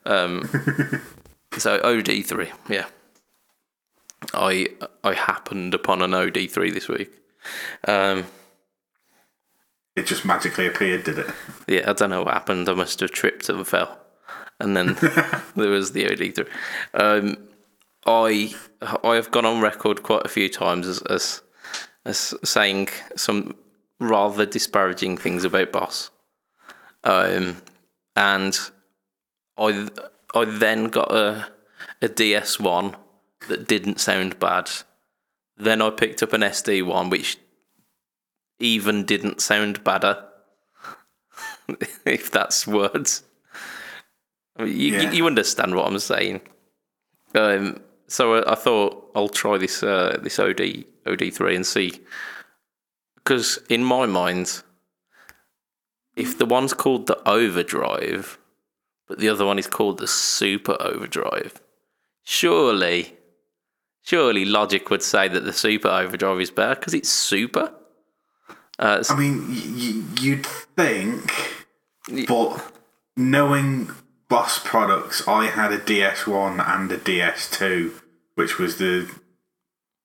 [0.07, 0.49] Um,
[1.59, 2.87] so OD three, yeah.
[4.35, 4.69] I
[5.03, 7.11] I happened upon an OD three this week.
[7.89, 8.25] Um,
[9.97, 11.27] It just magically appeared, did it?
[11.67, 12.69] Yeah, I don't know what happened.
[12.69, 13.99] I must have tripped and fell,
[14.61, 14.95] and then
[15.57, 16.47] there was the OD3.
[16.95, 17.37] Um,
[18.07, 18.55] I
[19.03, 21.43] I have gone on record quite a few times as as,
[22.05, 23.55] as saying some
[23.99, 26.11] rather disparaging things about Boss,
[27.05, 27.57] um,
[28.17, 28.59] and
[29.59, 29.89] I
[30.35, 31.49] I then got a
[32.03, 32.97] a DS one
[33.49, 34.71] that didn't sound bad.
[35.57, 37.39] Then I picked up an SD one which
[38.59, 40.25] even didn't sound badder.
[42.07, 43.23] if that's words.
[44.57, 45.13] I mean, you, Yeah.
[45.13, 46.41] you understand what I'm saying.
[47.35, 47.81] Um,
[48.11, 52.01] so I, I thought I'll try this uh, this OD OD3 and see,
[53.17, 54.63] because in my mind,
[56.17, 58.39] if the one's called the Overdrive,
[59.07, 61.61] but the other one is called the Super Overdrive,
[62.23, 63.15] surely,
[64.03, 67.73] surely logic would say that the Super Overdrive is better because it's super.
[68.79, 71.33] Uh, I mean, y- y- you'd think,
[72.27, 72.73] but
[73.17, 73.91] knowing
[74.29, 78.00] Boss products, I had a DS1 and a DS2,
[78.41, 79.07] which was the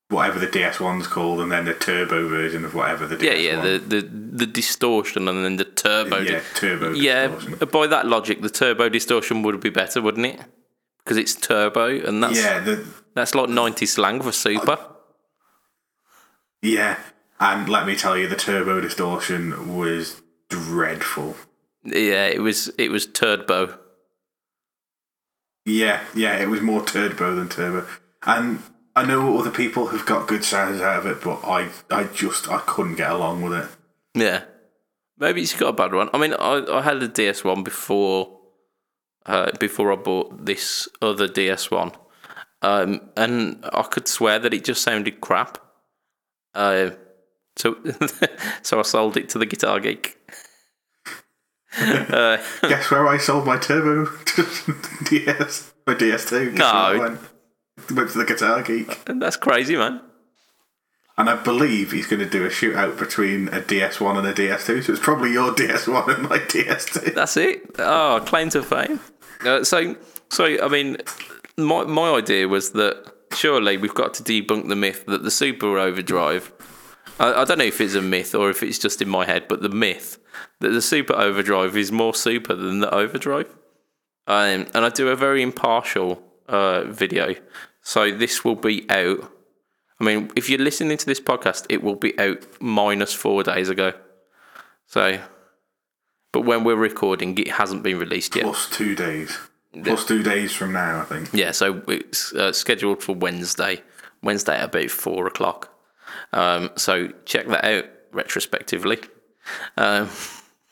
[0.09, 3.23] whatever the DS1's called, and then the turbo version of whatever the DS1.
[3.23, 6.19] Yeah, yeah, the, the the distortion and then the turbo.
[6.19, 6.91] yeah, turbo.
[6.91, 7.27] yeah.
[7.27, 7.69] distortion.
[7.71, 10.41] By that logic, the turbo distortion would be better, wouldn't it?
[11.03, 14.77] Because it's turbo, and that's yeah, the, that's like ninety slang for super.
[16.61, 16.97] yeah,
[17.39, 21.37] and let me tell you, the turbo distortion was dreadful.
[21.85, 23.79] Yeah, it was it was turbo.
[25.65, 27.87] Yeah, yeah, it was more turbo than turbo,
[28.25, 28.61] and
[28.95, 32.49] I know other people have got good sounds out of it, but I, I just,
[32.49, 33.67] I couldn't get along with it.
[34.13, 34.43] Yeah,
[35.17, 36.09] maybe it's got a bad one.
[36.13, 38.39] I mean, I, I had a DS one before,
[39.25, 41.91] uh, before I bought this other DS one,
[42.61, 45.57] um, and I could swear that it just sounded crap.
[46.53, 46.91] Uh,
[47.57, 47.77] so
[48.61, 50.17] so I sold it to the Guitar Geek.
[51.77, 54.05] uh, Guess where I sold my turbo
[55.05, 56.55] DS, my DS2?
[56.55, 57.17] Guess No.
[57.93, 58.09] Went?
[58.11, 60.01] to the Guitar Geek, and that's crazy, man.
[61.17, 64.83] and I believe he's going to do a shootout between a DS1 and a DS2.
[64.83, 67.13] So it's probably your DS1 and my DS2.
[67.13, 67.61] That's it.
[67.79, 68.99] Oh, claim to fame.
[69.45, 69.95] Uh, so,
[70.29, 70.97] so I mean,
[71.57, 75.77] my my idea was that surely we've got to debunk the myth that the Super
[75.77, 76.51] Overdrive.
[77.19, 79.47] I, I don't know if it's a myth or if it's just in my head,
[79.47, 80.17] but the myth
[80.59, 83.47] that the Super Overdrive is more super than the Overdrive.
[84.27, 87.35] Um, and I do a very impartial uh, video,
[87.85, 89.31] so this will be out.
[89.99, 93.69] I mean, if you're listening to this podcast, it will be out minus four days
[93.69, 93.93] ago.
[94.87, 95.21] So,
[96.31, 98.43] but when we're recording, it hasn't been released yet.
[98.45, 99.37] Plus two days.
[99.83, 101.29] Plus two days from now, I think.
[101.31, 103.83] Yeah, so it's uh, scheduled for Wednesday.
[104.23, 105.71] Wednesday at about four o'clock.
[106.33, 108.99] Um, so check that out retrospectively.
[109.77, 110.09] Um,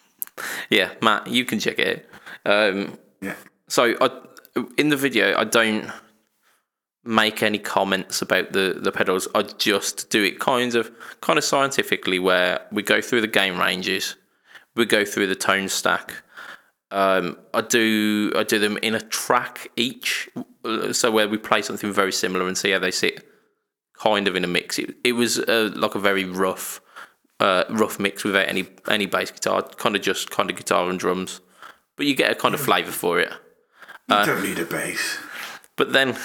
[0.72, 2.10] yeah, Matt, you can check it.
[2.44, 3.36] Um, Yeah.
[3.68, 4.10] so I,
[4.78, 5.92] in the video, I don't
[7.04, 9.28] make any comments about the, the pedals.
[9.36, 13.58] I just do it kind of kind of scientifically, where we go through the gain
[13.58, 14.16] ranges,
[14.76, 16.14] we go through the tone stack.
[16.92, 20.30] Um, I do I do them in a track each,
[20.64, 23.28] uh, so where we play something very similar and see how they sit,
[23.98, 24.78] kind of in a mix.
[24.78, 26.82] It, it was uh, like a very rough,
[27.40, 31.00] uh, rough mix without any any bass guitar, kind of just kind of guitar and
[31.00, 31.42] drums,
[31.96, 33.32] but you get a kind of flavour for it.
[34.08, 35.18] You Uh, don't need a bass.
[35.76, 36.16] But then,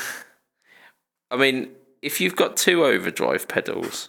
[1.30, 1.70] I mean,
[2.02, 4.08] if you've got two overdrive pedals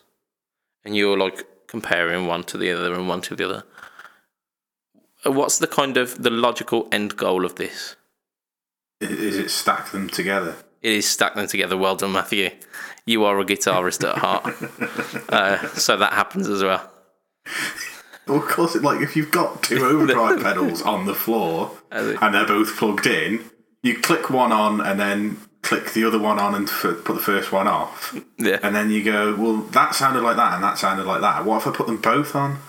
[0.85, 3.63] and you're like comparing one to the other and one to the other,
[5.25, 7.95] uh, what's the kind of the logical end goal of this?
[9.01, 10.55] Is it stack them together?
[10.81, 11.77] It is stack them together.
[11.77, 12.51] Well done, Matthew.
[13.05, 14.45] You are a guitarist at heart,
[15.29, 16.89] uh, so that happens as well.
[18.27, 22.33] Well, of course, it, like if you've got two overdrive pedals on the floor and
[22.33, 23.43] they're both plugged in,
[23.81, 27.19] you click one on and then click the other one on and f- put the
[27.21, 30.77] first one off, Yeah, and then you go, well, that sounded like that and that
[30.77, 31.45] sounded like that.
[31.45, 32.59] What if I put them both on?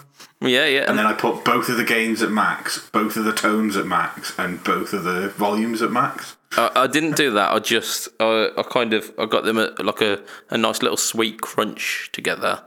[0.40, 0.85] yeah, yeah.
[0.88, 3.87] And then I put both of the gains at max, both of the tones at
[3.87, 6.37] max, and both of the volumes at max.
[6.57, 7.53] I, I didn't do that.
[7.53, 10.96] I just, I, I kind of, I got them at like a, a nice little
[10.96, 12.62] sweet crunch together,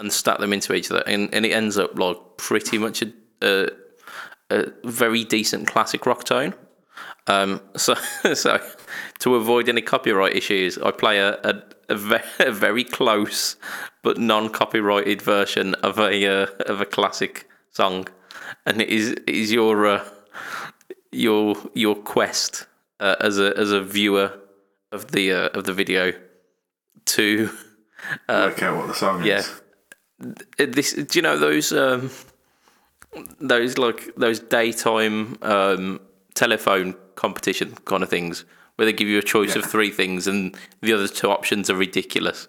[0.00, 3.12] and stack them into each other, and, and it ends up like pretty much a,
[3.42, 3.68] a,
[4.50, 6.54] a very decent classic rock tone.
[7.26, 7.94] Um, so,
[8.34, 8.60] so
[9.20, 13.56] to avoid any copyright issues, I play a a, a, ve- a very close
[14.02, 18.08] but non-copyrighted version of a uh, of a classic song,
[18.64, 20.04] and it is it is your uh,
[21.12, 22.66] your your quest
[23.00, 24.32] uh, as a as a viewer
[24.92, 26.12] of the uh, of the video
[27.04, 27.50] to
[28.28, 29.38] Work out what the song yeah.
[29.38, 29.62] is.
[30.60, 32.10] uh, this do you know those um
[33.40, 36.00] those like those daytime um,
[36.36, 38.44] telephone competition kind of things
[38.76, 41.74] where they give you a choice of three things and the other two options are
[41.74, 42.46] ridiculous.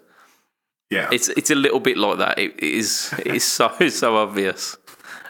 [0.90, 1.10] Yeah.
[1.12, 2.38] It's it's a little bit like that.
[2.38, 4.78] It, it is it is so so obvious.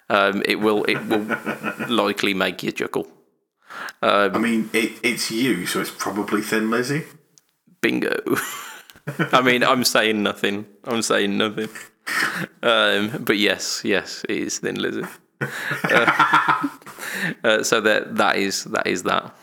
[0.10, 1.26] Um, it will it will
[1.90, 3.08] likely make you chuckle.
[4.02, 7.04] I mean, it, it's you, so it's probably Thin Lizzy.
[7.82, 8.20] Bingo.
[9.32, 10.66] I mean, I'm saying nothing.
[10.84, 11.70] I'm saying nothing.
[12.64, 15.04] Um, but yes, yes, it is Thin Lizzy.
[15.84, 16.70] Uh,
[17.44, 19.36] uh, so that that is that is that.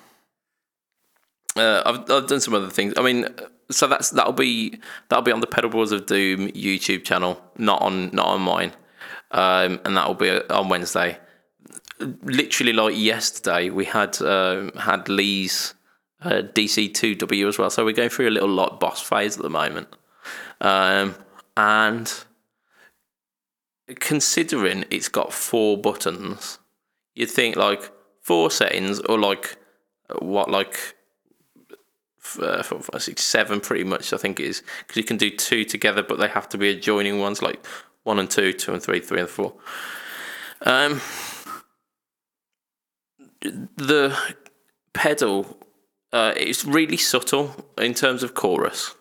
[1.56, 2.94] Uh, I've I've done some other things.
[2.96, 3.28] I mean,
[3.70, 8.10] so that's that'll be that'll be on the Pedalboards of Doom YouTube channel, not on
[8.12, 8.72] not on mine,
[9.30, 11.18] um, and that'll be on Wednesday.
[12.00, 15.74] Literally, like yesterday, we had um, had Lee's
[16.22, 17.70] uh, DC2W as well.
[17.70, 19.88] So we're going through a little like boss phase at the moment,
[20.60, 21.14] um,
[21.56, 22.12] and
[24.00, 26.58] considering it's got four buttons,
[27.14, 29.56] you'd think like four settings or like
[30.20, 30.94] what like
[32.40, 34.12] uh, four, five, six, seven, pretty much.
[34.12, 36.70] I think it is because you can do two together, but they have to be
[36.70, 37.64] adjoining ones, like
[38.02, 39.54] one and two, two and three, three and four.
[40.62, 41.00] Um,
[43.42, 44.16] the
[44.92, 45.58] pedal
[46.14, 48.94] uh, it's really subtle in terms of chorus.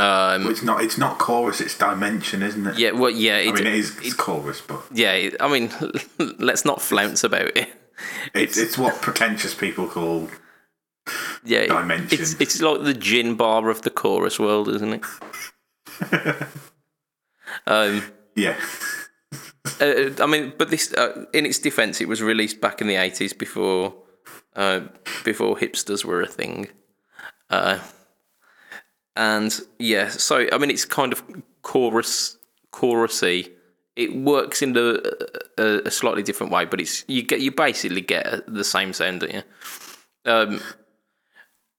[0.00, 0.82] Um, It's not.
[0.82, 1.60] It's not chorus.
[1.60, 2.78] It's dimension, isn't it?
[2.78, 5.30] yeah, well, yeah, it, I mean, it is it's chorus, but yeah.
[5.38, 5.70] I mean,
[6.38, 7.68] let's not flounce about it.
[8.34, 10.28] it's it's what pretentious people call
[11.44, 12.18] Yeah, Dimension.
[12.20, 15.04] It's it's like the gin bar of the chorus world, isn't it?
[17.66, 18.02] um,
[18.34, 18.56] yeah.
[19.80, 22.96] uh, I mean, but this, uh, in its defence, it was released back in the
[22.96, 23.94] eighties before,
[24.56, 24.80] uh,
[25.24, 26.68] before hipsters were a thing,
[27.50, 27.78] uh,
[29.16, 30.08] and yeah.
[30.08, 31.22] So I mean, it's kind of
[31.62, 32.36] chorus,
[32.72, 33.50] chorusy.
[33.96, 38.00] It works in the, a, a slightly different way, but it's you get you basically
[38.00, 39.42] get the same sound, don't you?
[40.24, 40.60] Um,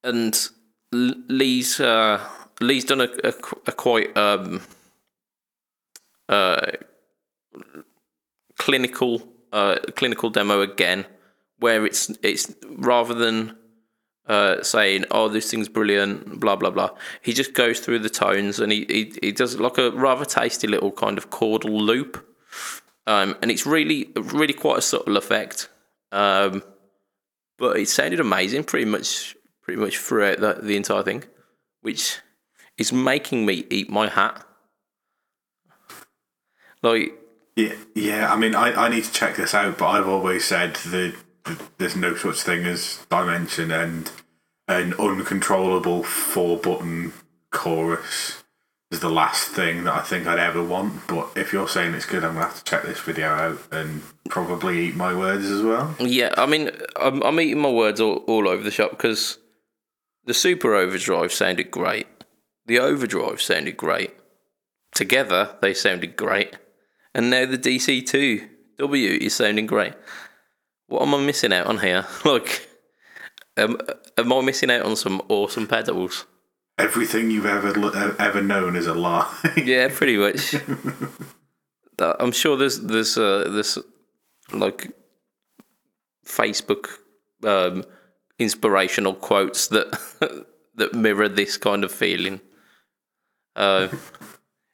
[0.04, 0.50] and
[0.92, 2.22] Lee's uh,
[2.60, 3.34] Lee's done a, a,
[3.68, 4.62] a quite um,
[6.30, 6.72] uh,
[8.58, 11.06] clinical uh, clinical demo again,
[11.60, 13.58] where it's it's rather than
[14.32, 16.90] uh, saying oh this thing's brilliant blah blah blah,
[17.22, 20.68] he just goes through the tones and he he, he does like a rather tasty
[20.68, 22.26] little kind of chordal loop,
[23.08, 25.68] um, and it's really really quite a subtle effect.
[26.14, 26.64] Um,
[27.58, 31.26] but it sounded amazing pretty much pretty much throughout the, the entire thing,
[31.82, 32.20] which
[32.78, 34.46] is making me eat my hat.
[36.82, 37.16] Like
[37.58, 38.34] Yeah, yeah.
[38.34, 41.16] I mean, I, I need to check this out, but I've always said that
[41.78, 44.12] there's no such thing as dimension and
[44.68, 47.14] an uncontrollable four button
[47.50, 48.44] chorus
[48.92, 51.08] is the last thing that I think I'd ever want.
[51.08, 54.02] But if you're saying it's good, I'm gonna have to check this video out and
[54.30, 55.96] probably eat my words as well.
[56.00, 59.38] Yeah, I mean, I'm, I'm eating my words all, all over the shop because
[60.26, 62.08] the Super Overdrive sounded great.
[62.66, 64.14] The Overdrive sounded great.
[64.94, 66.58] Together, they sounded great.
[67.16, 69.94] And now the DC2W is sounding great.
[70.92, 72.06] What am I missing out on here?
[72.26, 72.68] Like,
[73.56, 73.78] am,
[74.18, 76.26] am I missing out on some awesome pedals?
[76.78, 77.70] Everything you've ever
[78.20, 79.34] ever known is a lie.
[79.56, 80.56] Yeah, pretty much.
[82.20, 83.78] I'm sure there's there's uh, this
[84.52, 84.92] like
[86.26, 86.90] Facebook
[87.46, 87.86] um,
[88.38, 89.98] inspirational quotes that
[90.76, 92.42] that mirror this kind of feeling.
[93.56, 93.88] Uh,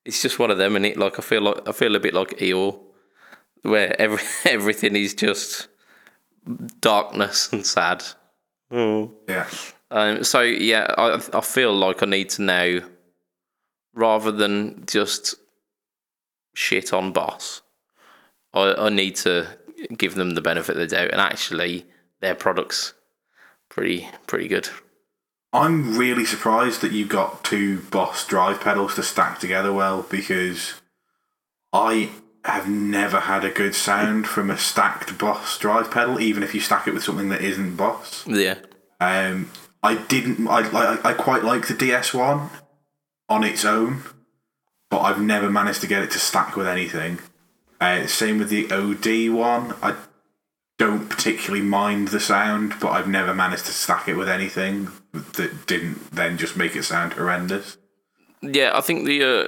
[0.03, 2.15] it's just one of them, and it like I feel like I feel a bit
[2.15, 2.80] like Eeyore,
[3.61, 5.68] where every everything is just
[6.81, 8.03] darkness and sad.
[8.71, 9.11] Oh.
[9.27, 9.47] yeah.
[9.89, 12.79] Um, so yeah, I I feel like I need to now,
[13.93, 15.35] rather than just
[16.53, 17.61] shit on Boss,
[18.53, 19.47] I, I need to
[19.95, 21.85] give them the benefit of the doubt, and actually
[22.19, 22.93] their products
[23.69, 24.69] pretty pretty good.
[25.53, 30.81] I'm really surprised that you got two Boss drive pedals to stack together well because
[31.71, 32.09] I
[32.49, 36.61] have never had a good sound from a stacked Boss drive pedal, even if you
[36.61, 38.25] stack it with something that isn't Boss.
[38.27, 38.55] Yeah,
[38.99, 39.49] Um,
[39.83, 40.47] I didn't.
[40.47, 42.49] I, I I quite like the DS one
[43.29, 44.03] on its own,
[44.89, 47.19] but I've never managed to get it to stack with anything.
[47.79, 49.75] Uh, same with the OD one.
[49.83, 49.95] I
[50.79, 55.65] don't particularly mind the sound, but I've never managed to stack it with anything that
[55.67, 57.77] didn't then just make it sound horrendous.
[58.41, 58.71] yeah.
[58.73, 59.47] I think the uh,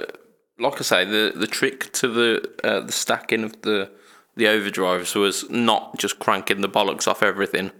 [0.60, 3.90] like I say, the the trick to the uh, the stacking of the
[4.36, 7.72] the overdrives was not just cranking the bollocks off everything.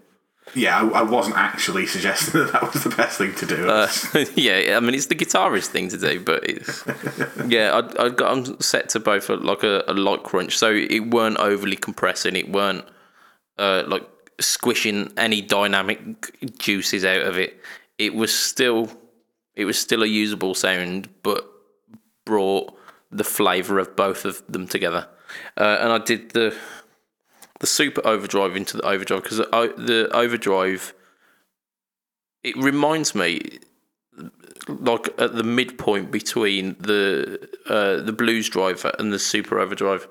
[0.55, 3.69] Yeah, I, I wasn't actually suggesting that that was the best thing to do.
[3.69, 3.89] Uh,
[4.35, 6.85] yeah, I mean it's the guitarist thing to do, but it's
[7.47, 7.73] yeah.
[7.73, 11.11] I I got them set to both a, like a, a light crunch, so it
[11.11, 12.37] weren't overly compressing.
[12.37, 12.85] It weren't
[13.59, 14.09] uh, like
[14.41, 17.61] squishing any dynamic juices out of it.
[17.99, 18.91] It was still
[19.55, 21.47] it was still a usable sound, but
[22.25, 22.77] brought
[23.11, 25.09] the flavour of both of them together.
[25.57, 26.57] Uh, and I did the
[27.61, 30.95] the super overdrive into the overdrive because the, the overdrive
[32.43, 33.59] it reminds me
[34.69, 40.09] like at the midpoint between the uh, the blues driver and the super overdrive.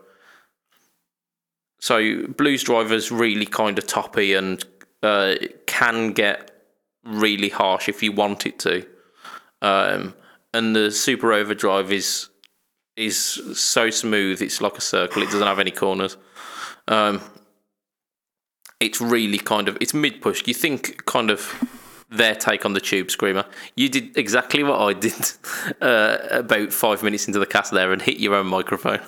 [1.79, 4.63] So blues driver's really kind of toppy and
[5.01, 5.35] uh,
[5.65, 6.51] can get
[7.03, 8.85] really harsh if you want it to,
[9.61, 10.13] um,
[10.53, 12.29] and the super overdrive is
[12.95, 13.17] is
[13.57, 14.41] so smooth.
[14.41, 15.23] It's like a circle.
[15.23, 16.17] It doesn't have any corners.
[16.87, 17.21] Um,
[18.79, 20.43] it's really kind of it's mid push.
[20.45, 21.53] You think kind of
[22.09, 23.45] their take on the tube screamer.
[23.75, 25.31] You did exactly what I did
[25.81, 28.99] uh, about five minutes into the cast there and hit your own microphone.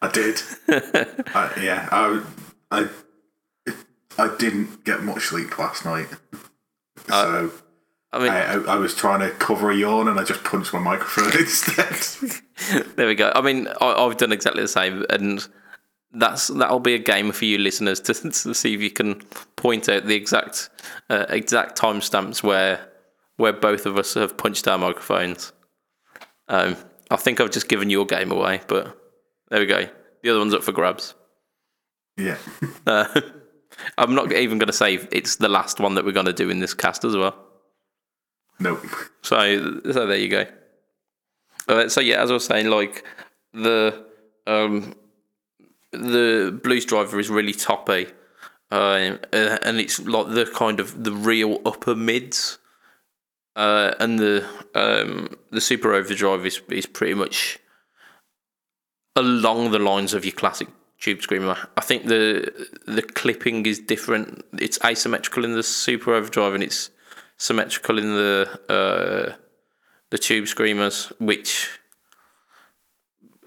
[0.00, 0.40] I did.
[0.68, 2.22] I, yeah, I,
[2.70, 2.88] I,
[4.16, 6.08] I didn't get much sleep last night,
[7.08, 7.50] so
[8.12, 10.78] I mean, I, I, was trying to cover a yawn and I just punched my
[10.78, 12.42] microphone instead.
[12.96, 13.30] there we go.
[13.34, 15.46] I mean, I, I've done exactly the same, and
[16.12, 19.16] that's that'll be a game for you listeners to, to see if you can
[19.56, 20.70] point out the exact
[21.10, 22.88] uh, exact timestamps where
[23.36, 25.52] where both of us have punched our microphones.
[26.48, 26.76] Um,
[27.10, 28.98] I think I've just given your game away, but
[29.50, 29.86] there we go.
[30.22, 31.14] The other one's up for grabs.
[32.16, 32.38] yeah,
[32.86, 33.20] Uh,
[33.96, 36.50] I'm not even going to say it's the last one that we're going to do
[36.50, 37.47] in this cast as well.
[38.60, 38.84] Nope.
[39.22, 40.46] So, so there you go.
[41.68, 43.04] Uh, so yeah, as I was saying, like
[43.52, 44.04] the
[44.46, 44.94] um,
[45.92, 48.06] the blues driver is really toppy,
[48.70, 52.58] uh, and it's like the kind of the real upper mids,
[53.56, 57.58] uh, and the um, the super overdrive is is pretty much
[59.14, 60.68] along the lines of your classic
[61.00, 61.56] tube screamer.
[61.76, 64.44] I think the the clipping is different.
[64.58, 66.90] It's asymmetrical in the super overdrive, and it's
[67.38, 69.36] symmetrical in the uh,
[70.10, 71.70] the tube screamers, which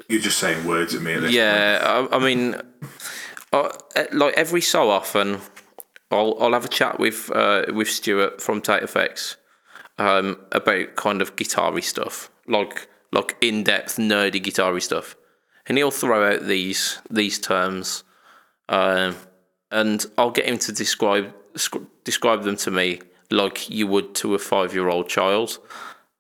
[0.08, 2.56] You're just saying words at me at yeah, I, I mean,
[3.54, 3.70] uh,
[4.12, 5.40] like every so often,
[6.10, 9.38] I'll I'll have a chat with uh, with Stuart from Tate Effects
[9.98, 15.16] um, about kind of guitar-y stuff, like like in depth nerdy guitar-y stuff,
[15.68, 18.04] and he'll throw out these these terms,
[18.70, 19.16] um,
[19.70, 21.34] and I'll get him to describe
[22.04, 25.58] describe them to me like you would to a five year old child.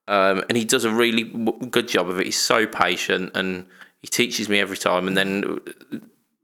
[0.07, 1.24] Um, and he does a really
[1.70, 2.26] good job of it.
[2.26, 3.66] He's so patient and
[4.01, 5.07] he teaches me every time.
[5.07, 5.59] And then,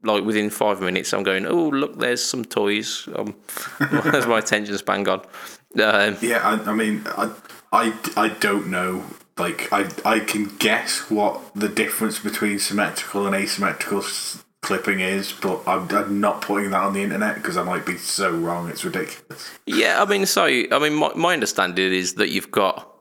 [0.02, 3.34] like within five minutes, I'm going, "Oh, look, there's some toys." Um,
[3.90, 5.22] there's my attention span gone.
[5.82, 7.30] Um, Yeah, I, I mean, I,
[7.72, 9.04] I, I don't know.
[9.36, 14.02] Like, I, I can guess what the difference between symmetrical and asymmetrical
[14.62, 17.96] clipping is, but I'm, I'm not putting that on the internet because I might be
[17.96, 18.68] so wrong.
[18.68, 19.50] It's ridiculous.
[19.66, 22.92] yeah, I mean, so I mean, my, my understanding is that you've got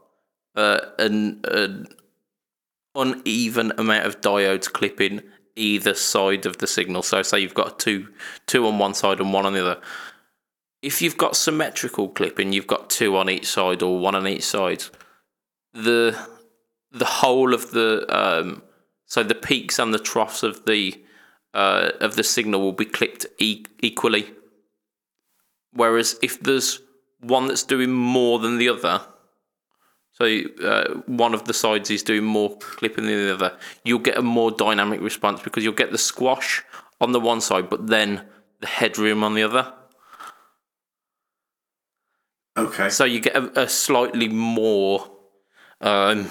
[0.55, 1.87] uh, an, an
[2.95, 5.21] uneven amount of diodes clipping
[5.55, 7.01] either side of the signal.
[7.03, 8.07] So, say you've got two
[8.45, 9.81] two on one side and one on the other.
[10.81, 14.43] If you've got symmetrical clipping, you've got two on each side or one on each
[14.43, 14.83] side.
[15.73, 16.17] The
[16.91, 18.61] the whole of the um,
[19.05, 21.03] so the peaks and the troughs of the
[21.53, 24.31] uh, of the signal will be clipped e- equally.
[25.73, 26.81] Whereas if there's
[27.19, 29.01] one that's doing more than the other,
[30.11, 30.25] so
[30.63, 34.23] uh, one of the sides is doing more clipping than the other, you'll get a
[34.23, 36.63] more dynamic response because you'll get the squash
[36.99, 38.25] on the one side, but then
[38.59, 39.73] the headroom on the other.
[42.57, 42.89] Okay.
[42.89, 45.11] So you get a, a slightly more
[45.81, 46.29] um,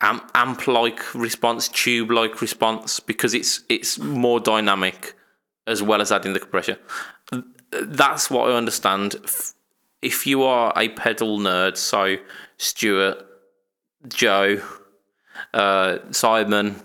[0.00, 5.14] amp, amp-like response, tube-like response, because it's it's more dynamic
[5.66, 6.76] as well as adding the compression.
[7.70, 9.16] That's what I understand.
[10.02, 12.16] If you are a pedal nerd, so
[12.58, 13.24] Stuart,
[14.08, 14.60] Joe,
[15.54, 16.82] uh, Simon,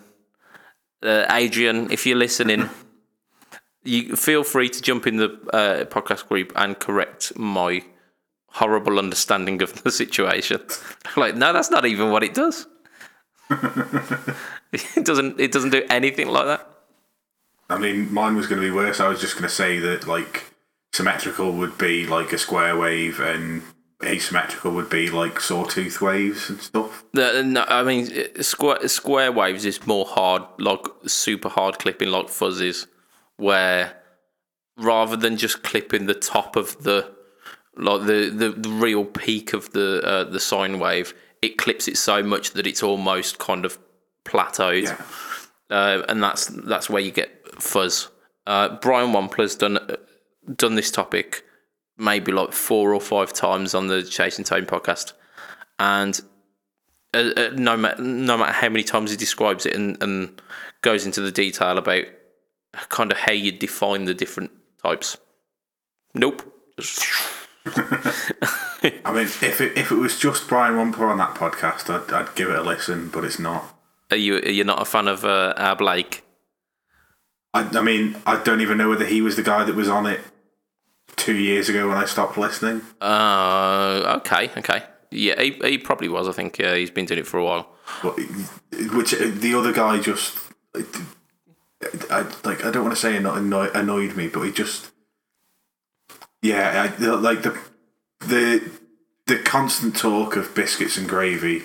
[1.03, 2.69] uh, Adrian, if you're listening,
[3.83, 7.83] you feel free to jump in the uh, podcast group and correct my
[8.49, 10.61] horrible understanding of the situation.
[11.15, 12.67] like, no, that's not even what it does.
[13.49, 15.39] It doesn't.
[15.39, 16.67] It doesn't do anything like that.
[17.69, 18.99] I mean, mine was going to be worse.
[18.99, 20.53] I was just going to say that, like,
[20.93, 23.61] symmetrical would be like a square wave and
[24.03, 27.03] asymmetrical would be like sawtooth waves and stuff.
[27.13, 32.29] The, no, I mean, square square waves is more hard, like super hard clipping, like
[32.29, 32.87] fuzzies,
[33.37, 33.93] where
[34.77, 37.11] rather than just clipping the top of the
[37.75, 41.97] like the the, the real peak of the uh, the sine wave, it clips it
[41.97, 43.77] so much that it's almost kind of
[44.25, 45.01] plateaued, Yeah.
[45.75, 48.09] uh, and that's that's where you get fuzz.
[48.45, 49.79] Uh, Brian Wampler's done
[50.55, 51.43] done this topic
[51.99, 55.13] maybe like four or five times on the Chasing Tone podcast,
[55.79, 56.19] and
[57.13, 60.41] uh, uh, no matter no matter how many times he describes it and, and
[60.81, 62.03] goes into the detail about
[62.89, 64.51] kind of how you define the different
[64.83, 65.17] types.
[66.13, 66.43] Nope.
[66.79, 67.05] Just-
[69.05, 72.35] I mean, if it if it was just Brian Wampler on that podcast, I'd, I'd
[72.35, 73.75] give it a listen, but it's not.
[74.11, 76.23] Are you are you not a fan of uh, our Blake?
[77.53, 80.05] I, I mean, I don't even know whether he was the guy that was on
[80.05, 80.21] it
[81.15, 82.81] two years ago when I stopped listening.
[83.01, 84.83] Uh, okay, okay.
[85.09, 86.27] Yeah, he, he probably was.
[86.27, 87.69] I think yeah, he's been doing it for a while.
[88.03, 88.17] But
[88.93, 90.37] which the other guy just,
[92.11, 92.63] I like.
[92.65, 94.91] I don't want to say anno- annoyed me, but he just,
[96.41, 97.57] yeah, I, like the
[98.19, 98.71] the
[99.25, 101.63] the constant talk of biscuits and gravy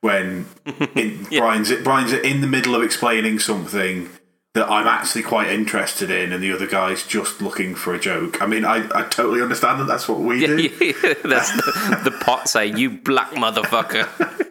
[0.00, 0.46] when
[0.94, 4.10] in, Brian's Brian's in the middle of explaining something
[4.54, 8.40] that I'm actually quite interested in, and the other guy's just looking for a joke.
[8.40, 10.68] I mean, I, I totally understand that that's what we do.
[11.24, 14.08] That's the, the pot saying, "You black motherfucker."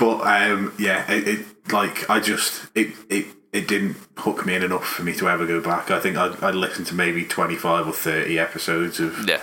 [0.00, 4.62] But um, yeah, it, it like I just it, it it didn't hook me in
[4.62, 5.90] enough for me to ever go back.
[5.90, 9.40] I think I'd, I'd listened to maybe twenty five or thirty episodes of yeah.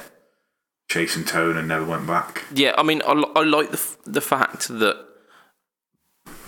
[0.90, 2.46] Chasing Tone and never went back.
[2.54, 5.06] Yeah, I mean, I, I like the the fact that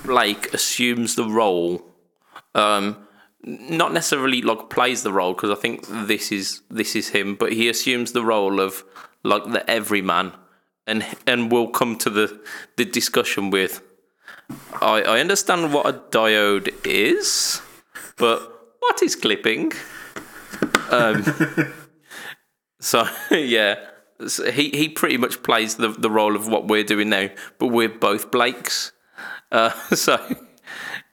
[0.06, 1.86] Blake assumes the role,
[2.56, 3.06] um,
[3.44, 7.52] not necessarily like plays the role because I think this is this is him, but
[7.52, 8.86] he assumes the role of
[9.24, 10.32] like the everyman,
[10.88, 12.42] and and will come to the
[12.78, 13.82] the discussion with.
[14.82, 17.62] I I understand what a diode is,
[18.18, 18.42] but
[18.80, 19.74] what is clipping?
[20.92, 21.24] Um,
[22.80, 23.76] so yeah,
[24.28, 27.68] so he he pretty much plays the the role of what we're doing now, but
[27.68, 28.92] we're both Blakes.
[29.52, 30.18] Uh, so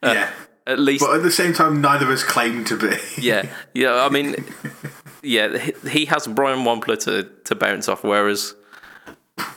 [0.02, 0.30] yeah,
[0.66, 2.96] at least but at the same time, neither of us claim to be.
[3.18, 4.04] yeah, yeah.
[4.04, 4.36] I mean,
[5.22, 8.54] yeah, he, he has Brian Wampler to to bounce off, whereas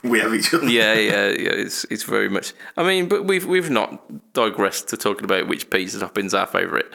[0.04, 0.68] we have each other.
[0.70, 1.52] yeah, yeah, yeah.
[1.52, 2.54] It's it's very much.
[2.78, 6.88] I mean, but we've we've not digressed to talking about which pizza topping's our favourite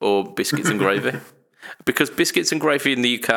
[0.00, 1.18] or biscuits and gravy,
[1.84, 3.30] because biscuits and gravy in the UK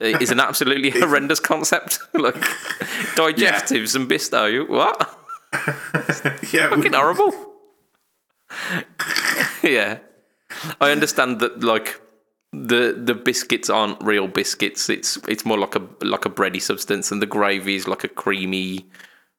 [0.00, 1.98] uh, is an absolutely horrendous concept.
[2.14, 2.36] like
[3.16, 5.18] digestives and bisto, oh, what?
[6.52, 7.32] yeah, Fucking horrible.
[9.62, 9.98] yeah,
[10.80, 11.62] I understand that.
[11.64, 12.00] Like
[12.52, 14.88] the the biscuits aren't real biscuits.
[14.90, 18.08] It's it's more like a like a bready substance, and the gravy is like a
[18.08, 18.86] creamy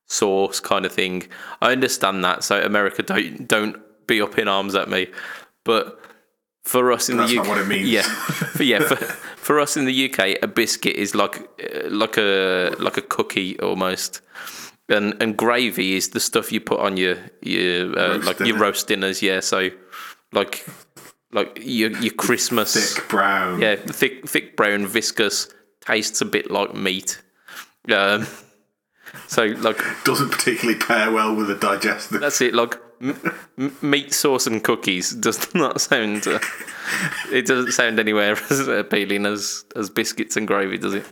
[0.08, 1.28] sauce kind of thing.
[1.62, 2.44] I understand that.
[2.44, 5.08] So America, don't don't be up in arms at me,
[5.64, 6.00] but.
[6.66, 7.90] For us in That's the UK, what it means.
[7.90, 8.80] yeah, for, yeah.
[8.80, 11.46] For, for us in the UK, a biscuit is like
[11.90, 14.22] like a like a cookie almost,
[14.88, 18.58] and and gravy is the stuff you put on your your uh, Roast like your
[18.58, 19.22] roast dinners.
[19.22, 19.72] Yeah, so
[20.32, 20.66] like
[21.34, 22.96] like your your Christmas.
[22.96, 23.62] thick brown.
[23.62, 25.50] Yeah, thick thick brown viscous
[25.82, 27.22] tastes a bit like meat.
[27.92, 28.28] Um,
[29.28, 32.22] so like doesn't particularly pair well with a digestive.
[32.22, 32.54] that's it.
[32.54, 33.20] Like m-
[33.58, 36.26] m- meat sauce and cookies does not sound.
[36.28, 36.40] Uh,
[37.32, 41.06] it doesn't sound anywhere as appealing as as biscuits and gravy, does it?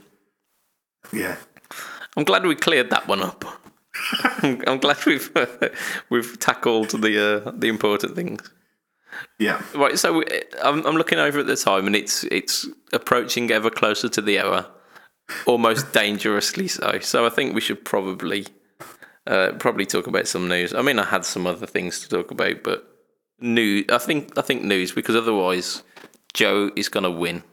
[1.11, 1.35] yeah,
[2.15, 3.43] I'm glad we cleared that one up.
[4.41, 5.29] I'm, I'm glad we've
[6.09, 8.49] we've tackled the uh, the important things.
[9.39, 9.61] Yeah.
[9.75, 10.23] Right, so
[10.63, 14.39] I'm I'm looking over at the time, and it's it's approaching ever closer to the
[14.39, 14.67] hour,
[15.45, 16.99] almost dangerously so.
[16.99, 18.47] So I think we should probably
[19.27, 20.73] uh, probably talk about some news.
[20.73, 22.87] I mean, I had some other things to talk about, but
[23.39, 23.85] news.
[23.89, 25.83] I think I think news because otherwise,
[26.33, 27.43] Joe is gonna win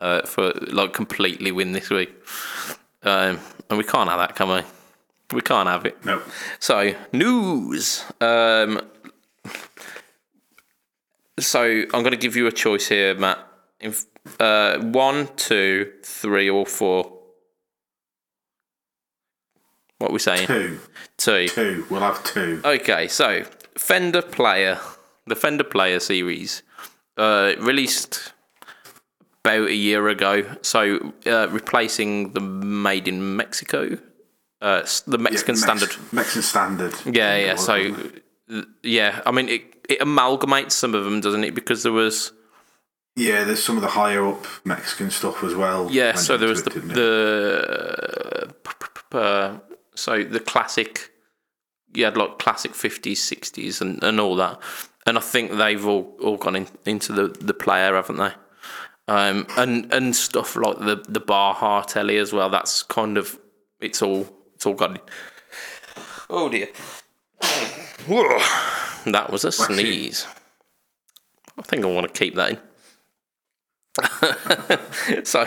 [0.00, 2.12] uh, for like completely win this week,
[3.02, 4.62] um, and we can't have that, can we?
[5.32, 6.04] We can't have it.
[6.04, 6.20] No,
[6.60, 8.04] So news.
[8.20, 8.80] Um,
[11.38, 13.38] so I'm going to give you a choice here, Matt.
[13.80, 14.04] If,
[14.40, 17.10] uh, one, two, three, or four.
[19.98, 20.46] What are we saying?
[20.46, 20.80] two,
[21.16, 21.48] Two.
[21.48, 21.86] two.
[21.90, 22.60] We'll have two.
[22.64, 23.44] Okay, so
[23.76, 24.78] Fender Player,
[25.26, 26.62] the Fender Player series,
[27.16, 28.32] uh, released
[29.44, 30.56] about a year ago.
[30.62, 33.98] So uh, replacing the Made in Mexico,
[34.60, 36.94] uh, the Mexican Mex- standard Mexican standard.
[37.06, 37.54] yeah, yeah.
[37.56, 37.94] So,
[38.82, 41.54] yeah, I mean, it, it amalgamates some of them, doesn't it?
[41.54, 42.32] Because there was,
[43.16, 45.88] yeah, there's some of the higher up Mexican stuff as well.
[45.90, 46.14] yeah.
[46.14, 46.88] So there was the it, it?
[49.12, 49.58] the, uh,
[49.94, 51.10] so the classic.
[51.94, 54.58] You had like classic fifties, sixties, and, and all that.
[55.06, 58.32] And I think they've all, all gone in, into the, the player, haven't they?
[59.06, 62.48] Um, and and stuff like the the Baja telly as well.
[62.48, 63.38] That's kind of
[63.80, 65.10] it's all it's all got.
[66.30, 66.68] Oh dear,
[69.06, 70.26] that was a sneeze.
[71.58, 72.58] I think I want to keep that in.
[75.24, 75.46] so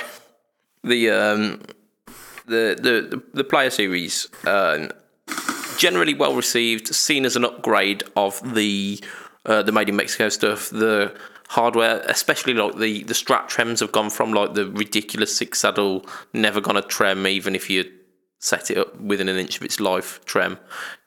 [0.84, 1.62] the um
[2.48, 4.90] the the the player series um,
[5.78, 9.00] generally well received, seen as an upgrade of the
[9.46, 10.70] uh, the made in Mexico stuff.
[10.70, 11.16] The
[11.50, 16.06] hardware, especially like the the strat trems, have gone from like the ridiculous six saddle,
[16.34, 17.92] never gonna trem even if you
[18.40, 20.60] set it up within an inch of its life trem,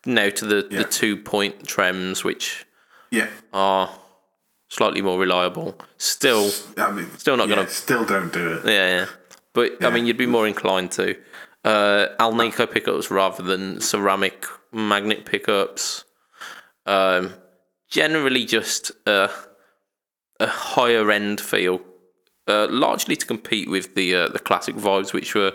[0.04, 0.78] now to the Yeah.
[0.78, 2.66] the two point trems, which
[3.10, 3.28] Yeah.
[3.52, 3.90] are
[4.68, 5.78] slightly more reliable.
[5.98, 8.64] Still, I mean, Still not yeah, gonna- Still don't do it.
[8.66, 9.06] yeah, yeah.
[9.52, 11.16] But I mean, you'd be more inclined to
[11.64, 16.04] uh, Alnico pickups rather than ceramic magnet pickups.
[16.86, 17.34] Um,
[17.90, 19.28] generally, just a,
[20.38, 21.82] a higher end feel,
[22.48, 25.52] uh, largely to compete with the uh, the classic vibes, which were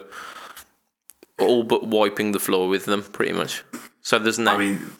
[1.40, 3.64] all but wiping the floor with them, pretty much.
[4.02, 4.52] So there's no.
[4.52, 4.92] I mean,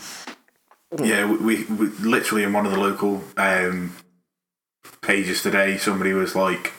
[1.04, 3.96] yeah, we, we, literally in one of the local um,
[5.02, 6.74] pages today, somebody was like,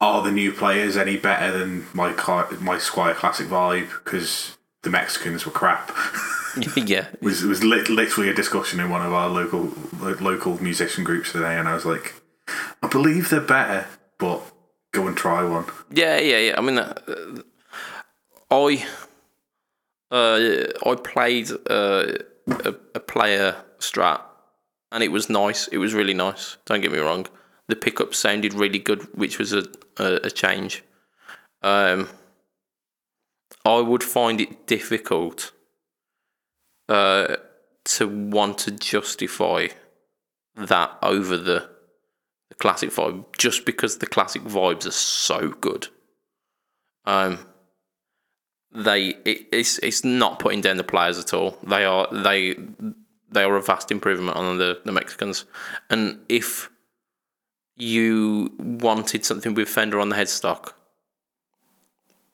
[0.00, 4.90] "Are the new players any better than my car, my Squier Classic vibe?" Because the
[4.90, 5.92] Mexicans were crap.
[6.76, 10.16] yeah, it was it was lit, literally a discussion in one of our local lo-
[10.20, 12.14] local musician groups today, and I was like,
[12.82, 13.86] "I believe they're better,
[14.18, 14.40] but
[14.92, 16.54] go and try one." Yeah, yeah, yeah.
[16.56, 16.94] I mean, uh,
[18.50, 18.84] I
[20.10, 22.04] uh, I played uh,
[22.46, 24.20] a, a player strat,
[24.92, 25.68] and it was nice.
[25.68, 26.56] It was really nice.
[26.66, 27.26] Don't get me wrong.
[27.66, 29.64] The pickup sounded really good, which was a
[29.98, 30.84] a, a change.
[31.62, 32.08] Um,
[33.64, 35.52] I would find it difficult
[36.88, 37.36] uh,
[37.84, 39.68] to want to justify
[40.56, 41.70] that over the
[42.50, 45.88] the classic vibe just because the classic vibes are so good.
[47.06, 47.38] Um,
[48.74, 51.56] they it, it's it's not putting down the players at all.
[51.62, 52.56] They are they
[53.30, 55.44] they are a vast improvement on the the Mexicans,
[55.90, 56.70] and if
[57.76, 60.72] you wanted something with Fender on the headstock,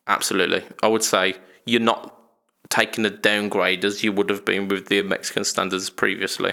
[0.07, 1.35] absolutely, I would say
[1.67, 2.17] you're not
[2.71, 6.53] taking a downgrade as you would have been with the Mexican standards previously.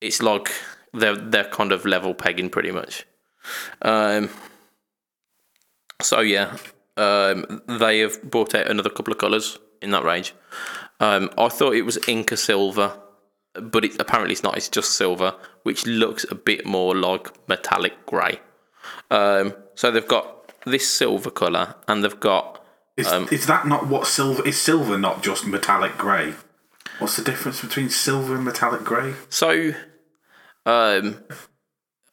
[0.00, 0.52] It's like
[0.92, 3.04] they're they're kind of level pegging pretty much.
[3.82, 4.30] Um,
[6.00, 6.56] so yeah,
[6.98, 10.34] um, they have brought out another couple of colours in that range.
[11.00, 12.98] Um, I thought it was Inca silver,
[13.54, 14.56] but it, apparently it's not.
[14.56, 18.40] It's just silver, which looks a bit more like metallic grey.
[19.10, 22.64] Um, so they've got this silver colour, and they've got
[22.96, 24.60] Is, Um, is that not what silver is?
[24.60, 26.34] Silver not just metallic grey.
[26.98, 29.14] What's the difference between silver and metallic grey?
[29.28, 29.72] So,
[30.66, 31.22] um,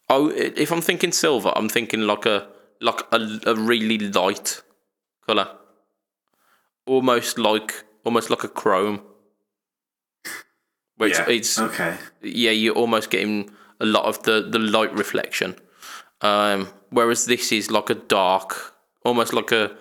[0.09, 2.47] oh, if I'm thinking silver, I'm thinking like a
[2.81, 4.61] like a, a really light
[5.28, 5.47] color,
[6.86, 9.01] almost like almost like a chrome.
[10.97, 11.36] Which it's, Yeah.
[11.36, 11.97] it's okay.
[12.21, 13.49] yeah, you're almost getting
[13.80, 15.55] a lot of the the light reflection.
[16.21, 18.73] Um, whereas this is like a dark,
[19.03, 19.76] almost like a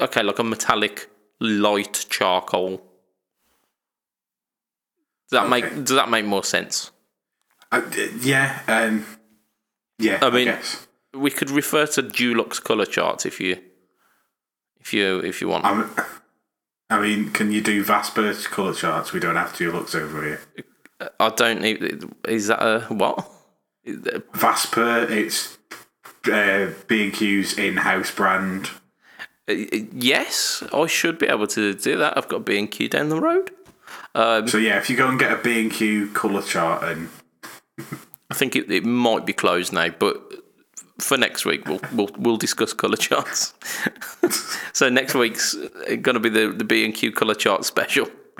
[0.00, 1.08] okay, like a metallic
[1.40, 2.78] light charcoal.
[5.30, 5.50] Does that Okay.
[5.50, 6.90] make does that make more sense?
[7.70, 7.82] Uh,
[8.20, 8.60] yeah.
[8.68, 9.04] Um,
[9.98, 10.18] yeah.
[10.22, 10.86] I, mean- guess.
[11.14, 13.58] We could refer to Dulux color charts if you
[14.82, 15.64] if you if you want.
[15.64, 15.90] I'm,
[16.90, 19.12] I mean, can you do Valspar colour charts?
[19.12, 20.40] We don't have to looks over here.
[21.18, 22.04] I don't need.
[22.28, 23.28] Is that a what?
[23.86, 25.58] Valspar, it's
[26.30, 28.70] uh, B&Q's in-house brand.
[29.48, 29.54] uh,
[29.92, 32.16] Yes, I should be able to do that.
[32.16, 33.50] I've got B and Q down the road.
[34.14, 37.08] So yeah, if you go and get a B&Q colour chart and
[38.30, 40.41] I think it, it might be closed now, but
[40.98, 43.54] for next week we'll we'll, we'll discuss color charts.
[44.72, 48.08] so next week's going to be the the B and Q color chart special.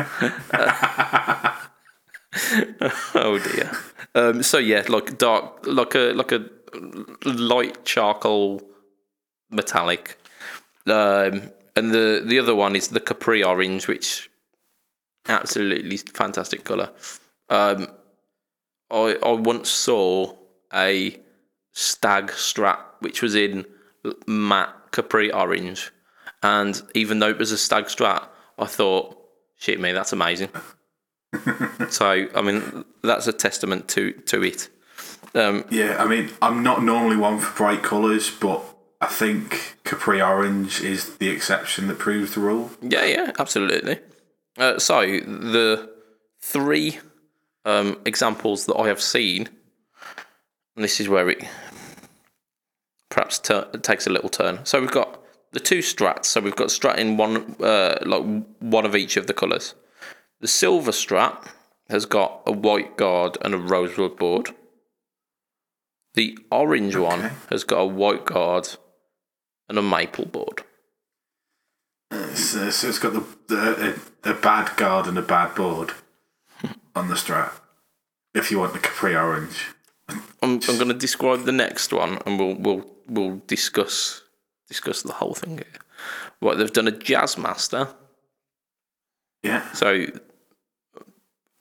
[3.15, 3.71] oh dear.
[4.15, 6.45] Um, so yeah, like dark, like a like a
[7.25, 8.63] light charcoal
[9.51, 10.19] metallic,
[10.87, 14.31] um, and the the other one is the Capri orange, which
[15.29, 16.91] absolutely fantastic color.
[17.49, 17.89] Um,
[18.91, 20.35] I I once saw
[20.73, 21.19] a
[21.73, 23.67] stag strat which was in
[24.27, 25.91] matte capri orange,
[26.43, 28.27] and even though it was a stag strat,
[28.59, 29.17] I thought,
[29.59, 30.51] shit me, that's amazing.
[31.91, 34.69] so I mean, that's a testament to to it.
[35.35, 38.63] Um, yeah, I mean, I'm not normally one for bright colours, but
[39.01, 42.71] I think Capri Orange is the exception that proves the rule.
[42.83, 43.99] yeah, yeah, absolutely.
[44.59, 45.91] Uh, so the
[46.41, 46.99] three
[47.65, 49.49] um, examples that I have seen,
[50.77, 51.43] and this is where it
[53.13, 54.65] perhaps tur takes a little turn.
[54.65, 56.25] So we've got the two strats.
[56.25, 58.25] So we've got strat in one, uh, like
[58.59, 59.75] one of each of the colours.
[60.41, 61.47] The silver strat
[61.91, 64.55] has got a white guard and a rosewood board.
[66.15, 68.69] The orange one has got a white guard
[69.69, 70.63] and a maple board.
[72.35, 75.93] So, so it's got the, the a, a bad guard and a bad board
[76.95, 77.53] on the strat.
[78.35, 79.67] If you want the Capri Orange.
[80.43, 84.23] I'm, I'm going to describe the next one, and we'll we'll we'll discuss
[84.69, 85.67] discuss the whole thing here.
[86.41, 87.89] Right, they've done a jazz master,
[89.43, 89.71] Yeah.
[89.73, 90.07] so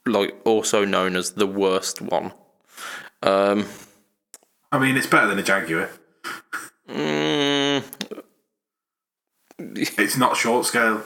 [0.06, 2.34] like also known as the worst one.
[3.22, 3.68] Um,
[4.72, 5.89] I mean, it's better than a Jaguar.
[6.89, 7.84] mm,
[9.99, 11.04] It's not short scale.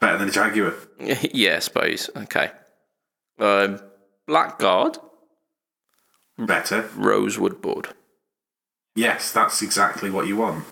[0.00, 0.74] Better than a Jaguar.
[1.00, 2.10] yeah, I suppose.
[2.16, 2.50] Okay.
[3.40, 3.80] Um,
[4.28, 4.98] blackguard,
[6.38, 6.88] Better.
[6.96, 7.88] rosewood board.
[8.94, 10.64] Yes, that's exactly what you want.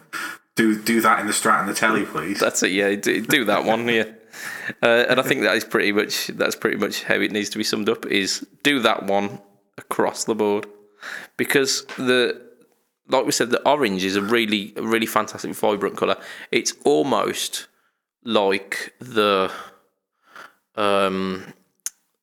[0.55, 2.41] Do do that in the strat and the telly, please.
[2.41, 2.73] That's it.
[2.73, 3.89] Yeah, do, do that one.
[3.89, 4.05] Yeah,
[4.83, 7.59] uh, and I think that is pretty much that's pretty much how it needs to
[7.59, 8.07] be summed up.
[8.07, 9.41] Is do that one
[9.77, 10.67] across the board
[11.37, 12.41] because the
[13.09, 16.17] like we said, the orange is a really a really fantastic vibrant color.
[16.51, 17.69] It's almost
[18.25, 19.51] like the
[20.75, 21.53] um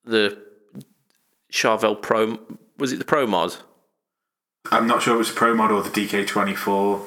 [0.04, 0.38] the
[1.52, 2.40] Charvel Pro
[2.78, 3.56] was it the Pro mod?
[4.72, 7.02] I'm not sure it was the Pro Mod or the DK24.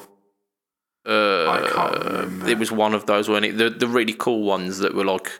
[1.07, 2.47] Uh, I can't remember.
[2.49, 3.57] It was one of those, weren't it?
[3.57, 5.31] The the really cool ones that were like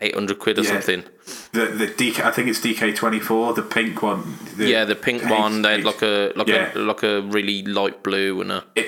[0.00, 0.68] eight hundred quid or Yeah.
[0.80, 1.04] something.
[1.52, 4.36] The the DK, I think it's DK24, the pink one.
[4.56, 5.62] The Yeah, the pink H- one.
[5.62, 6.72] They had like a like yeah.
[6.74, 8.86] a like a really light blue and a It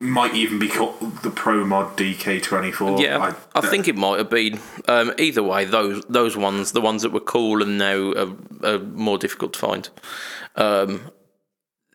[0.00, 3.00] might even be called the Pro Mod DK24.
[3.00, 3.34] yeah.
[3.54, 4.58] I, think it might have been.
[4.88, 8.78] Um, either way, those those ones, the ones that were cool and now are, are
[8.78, 9.88] more difficult to find.
[10.56, 11.10] Um,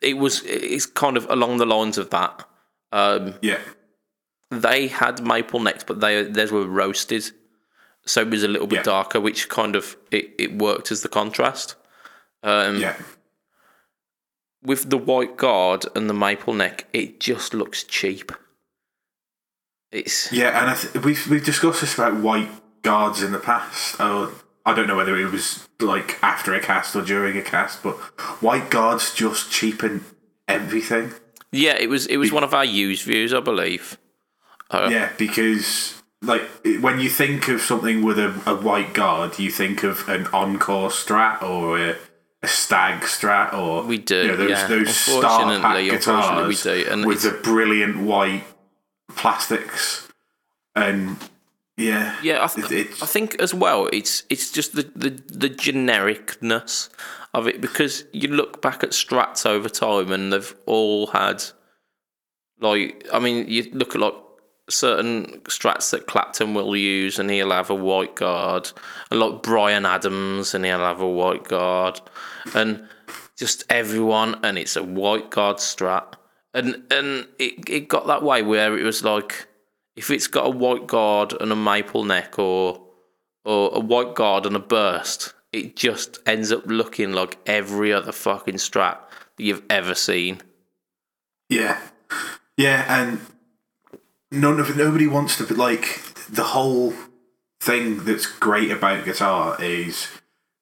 [0.00, 2.44] it was it's kind of along the lines of that.
[2.92, 3.58] Um, Yeah.
[4.50, 7.24] they had maple necks, but they theirs were roasted,
[8.04, 8.82] so it was a little bit Yeah.
[8.84, 11.74] darker, which kind of it, it worked as the contrast.
[12.44, 12.94] Um, Yeah.
[14.66, 18.32] With the white guard and the maple neck, it just looks cheap.
[19.92, 22.48] It's Yeah, and I th- we've we've discussed this about white
[22.82, 23.96] guards in the past.
[24.00, 27.82] Oh, I don't know whether it was like after a cast or during a cast,
[27.82, 27.94] but
[28.42, 30.04] white guards just cheapen
[30.48, 31.12] everything.
[31.52, 33.96] yeah, it was it was one of our used views, I believe.
[34.70, 36.42] Uh, Yeah, because like
[36.80, 40.90] when you think of something with a, a white guard, you think of an encore
[40.90, 41.96] strat or a,
[42.42, 44.66] a stag strat or We do, you know, those, yeah.
[44.66, 48.44] those star pack unfortunately we do, and with the brilliant white
[49.08, 50.08] plastics
[50.74, 51.16] and
[51.76, 55.50] yeah, Yeah, I, th- it, I think as well, it's it's just the, the, the
[55.50, 56.88] genericness
[57.34, 61.44] of it because you look back at strats over time and they've all had
[62.60, 64.14] like I mean you look at like
[64.68, 68.70] certain strats that Clapton will use and he'll have a white guard.
[69.10, 72.00] And like Bryan Adams and he'll have a white guard.
[72.54, 72.88] And
[73.36, 76.14] just everyone and it's a white guard strat.
[76.54, 79.46] And and it, it got that way where it was like
[79.94, 82.82] if it's got a white guard and a maple neck or
[83.44, 88.12] or a white guard and a burst, it just ends up looking like every other
[88.12, 88.98] fucking strat
[89.36, 90.40] that you've ever seen.
[91.48, 91.80] yeah,
[92.56, 93.20] yeah, and
[94.40, 96.92] none of nobody wants to be like the whole
[97.60, 100.08] thing that's great about guitar is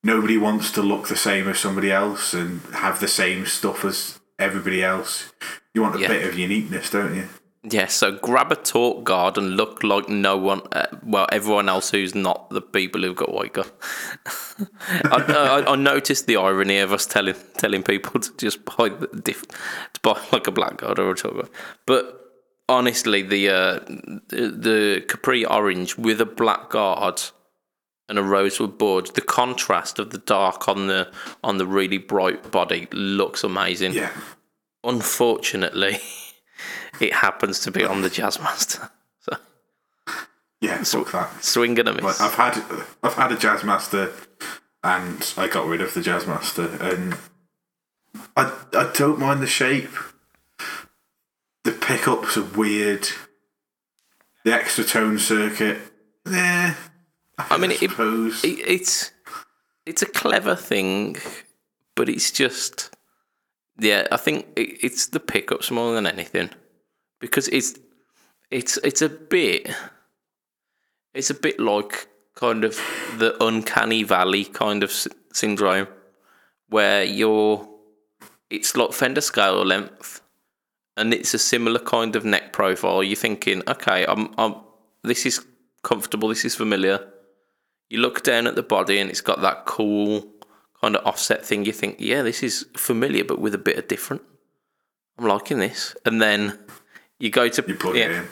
[0.02, 4.20] nobody wants to look the same as somebody else and have the same stuff as
[4.38, 5.32] everybody else.
[5.74, 6.08] You want a Yeah.
[6.08, 7.28] bit of uniqueness, don't you?
[7.66, 11.90] Yeah, so grab a tort guard and look like no one, uh, well, everyone else
[11.90, 13.70] who's not the people who've got white guard.
[15.04, 19.06] I, I, I noticed the irony of us telling telling people to just buy the
[19.22, 21.48] diff, to buy like a black guard or a tort guard,
[21.86, 22.23] but
[22.68, 23.78] honestly, the uh,
[24.28, 27.20] the, the Capri orange with a black guard
[28.08, 31.10] and a rosewood board, the contrast of the dark on the
[31.42, 33.92] on the really bright body looks amazing.
[33.94, 34.10] Yeah.
[34.82, 35.98] Unfortunately,
[37.00, 38.90] it happens to be on the Jazzmaster.
[39.20, 39.38] So
[40.60, 41.42] Yeah, fuck that.
[41.42, 42.20] swing and a Like, miss.
[42.20, 42.62] I've had
[43.02, 44.12] I've had a Jazzmaster,
[44.82, 47.16] and I got rid of the Jazzmaster, and
[48.36, 49.88] I I don't mind the shape.
[51.64, 53.08] The pickups are weird.
[54.44, 55.78] The extra tone circuit,
[56.30, 56.74] yeah.
[57.38, 59.10] I mean, it, it, it's
[59.86, 61.16] it's a clever thing,
[61.94, 62.94] but it's just
[63.78, 64.06] yeah.
[64.12, 66.50] I think it, it's the pickups more than anything
[67.20, 67.78] because it's
[68.50, 69.70] it's it's a bit
[71.14, 72.78] it's a bit like kind of
[73.18, 75.88] the uncanny valley kind of s- syndrome
[76.68, 77.66] where you're
[78.50, 80.20] it's like Fender scale length
[80.96, 83.02] and it's a similar kind of neck profile.
[83.02, 84.54] You're thinking, okay, I'm, I'm,
[85.02, 85.44] this is
[85.82, 87.06] comfortable, this is familiar.
[87.90, 90.26] You look down at the body, and it's got that cool
[90.80, 91.64] kind of offset thing.
[91.64, 94.22] You think, yeah, this is familiar, but with a bit of different.
[95.18, 96.58] I'm liking this, and then
[97.20, 98.26] you go to You plug it in.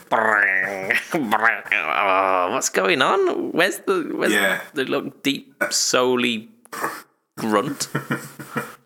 [1.73, 3.51] Oh, what's going on?
[3.51, 4.59] Where's the where's Yeah.
[4.73, 6.49] the, the look deep soully
[7.37, 7.87] grunt?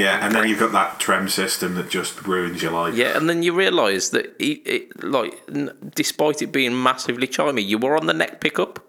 [0.00, 2.94] Yeah, and then you've got that trem system that just ruins your life.
[2.94, 7.64] Yeah, and then you realise that it, it, like, n- despite it being massively chimey,
[7.66, 8.84] you were on the neck pickup.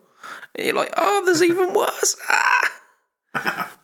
[0.55, 2.15] And you're like, oh, there's even worse.
[2.29, 3.71] Ah!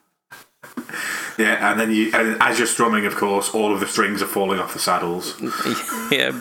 [1.38, 4.28] Yeah, and then you, and as you're strumming, of course, all of the strings are
[4.28, 5.40] falling off the saddles.
[6.12, 6.32] yeah,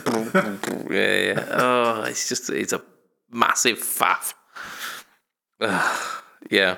[0.90, 1.46] yeah, yeah.
[1.50, 2.80] Oh, it's just, it's a
[3.30, 4.32] massive faff.
[6.50, 6.76] Yeah.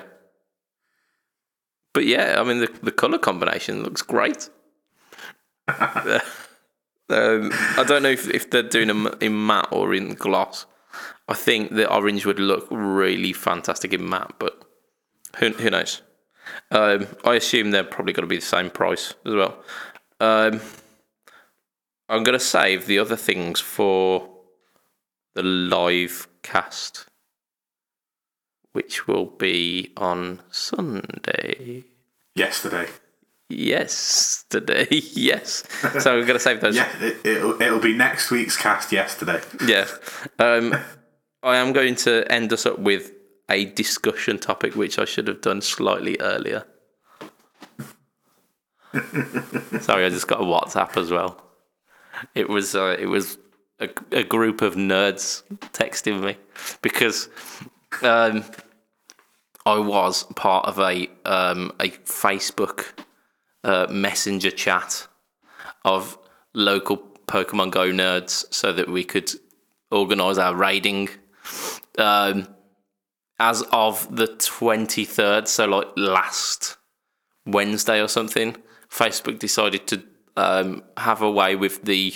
[1.93, 4.49] But yeah, I mean, the, the colour combination looks great.
[5.67, 6.21] um,
[7.09, 10.65] I don't know if, if they're doing them in matte or in gloss.
[11.27, 14.63] I think the orange would look really fantastic in matte, but
[15.37, 16.01] who, who knows?
[16.71, 19.63] Um, I assume they're probably going to be the same price as well.
[20.19, 20.61] Um,
[22.09, 24.27] I'm going to save the other things for
[25.35, 27.05] the live cast,
[28.79, 31.83] which will be on Sunday.
[32.33, 32.87] Yesterday.
[33.49, 35.65] Yesterday, yes.
[35.99, 36.77] So we're going to save those.
[36.77, 39.41] Yeah, it, it'll, it'll be next week's cast yesterday.
[39.67, 39.85] Yeah.
[40.39, 40.77] Um,
[41.43, 43.11] I am going to end us up with
[43.49, 46.63] a discussion topic, which I should have done slightly earlier.
[49.81, 51.43] Sorry, I just got a WhatsApp as well.
[52.33, 53.39] It was uh, it was
[53.81, 56.37] a, a group of nerds texting me
[56.81, 57.27] because
[58.01, 58.45] um,
[59.65, 62.85] I was part of a um, a Facebook
[63.63, 65.07] uh, messenger chat
[65.85, 66.17] of
[66.53, 66.97] local
[67.27, 69.31] Pokemon Go nerds so that we could
[69.91, 71.09] organise our raiding.
[71.97, 72.47] Um,
[73.39, 76.77] as of the 23rd, so like last
[77.45, 78.57] Wednesday or something,
[78.89, 80.03] Facebook decided to
[80.35, 82.13] um, have a way with the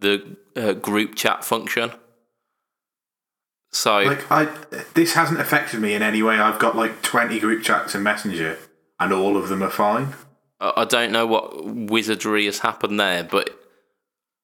[0.00, 1.90] the uh, group chat function.
[3.70, 4.48] So Like I,
[4.94, 6.36] this hasn't affected me in any way.
[6.38, 8.58] I've got like twenty group chats in Messenger,
[8.98, 10.14] and all of them are fine.
[10.60, 13.50] I I don't know what wizardry has happened there, but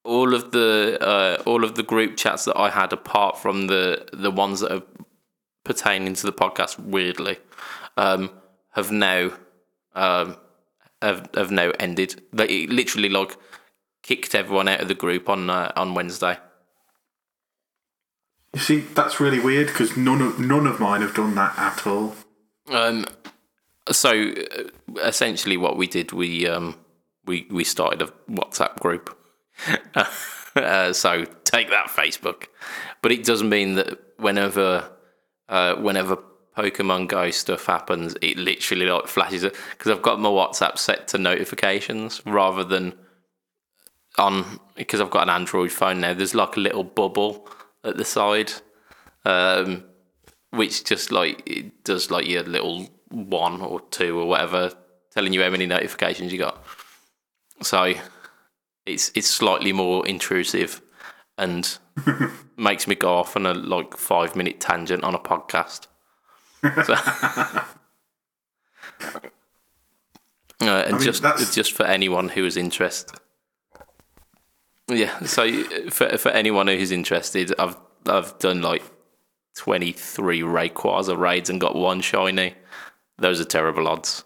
[0.04, 4.06] all of the uh, all of the group chats that I had, apart from the
[4.12, 4.82] the ones that are
[5.64, 7.38] pertaining to the podcast, weirdly,
[7.96, 8.30] um,
[8.72, 9.30] have now
[9.94, 10.36] um,
[11.00, 12.22] have have now ended.
[12.32, 13.36] They literally like
[14.02, 16.36] kicked everyone out of the group on uh, on Wednesday.
[18.54, 21.86] You see, that's really weird because none of none of mine have done that at
[21.86, 22.14] all.
[22.70, 23.04] Um,
[23.90, 26.76] so uh, essentially, what we did, we um,
[27.26, 29.18] we we started a WhatsApp group.
[30.56, 32.46] uh, so take that, Facebook.
[33.02, 34.88] But it doesn't mean that whenever
[35.48, 36.18] uh, whenever
[36.56, 41.08] Pokemon Go stuff happens, it literally like flashes it because I've got my WhatsApp set
[41.08, 42.94] to notifications rather than
[44.16, 46.14] on because I've got an Android phone now.
[46.14, 47.48] There's like a little bubble
[47.84, 48.52] at the side.
[49.24, 49.84] Um,
[50.50, 54.70] which just like it does like your little one or two or whatever,
[55.12, 56.64] telling you how many notifications you got.
[57.62, 57.94] So
[58.86, 60.80] it's it's slightly more intrusive
[61.38, 61.78] and
[62.56, 65.86] makes me go off on a like five minute tangent on a podcast.
[66.62, 66.94] So,
[70.60, 73.18] Uh, and mean, just that's- just for anyone who is interested.
[74.88, 75.50] Yeah, so
[75.90, 77.76] for for anyone who's interested, I've
[78.06, 78.82] I've done like
[79.56, 82.54] twenty three Rayquaza raids and got one shiny.
[83.18, 84.24] Those are terrible odds.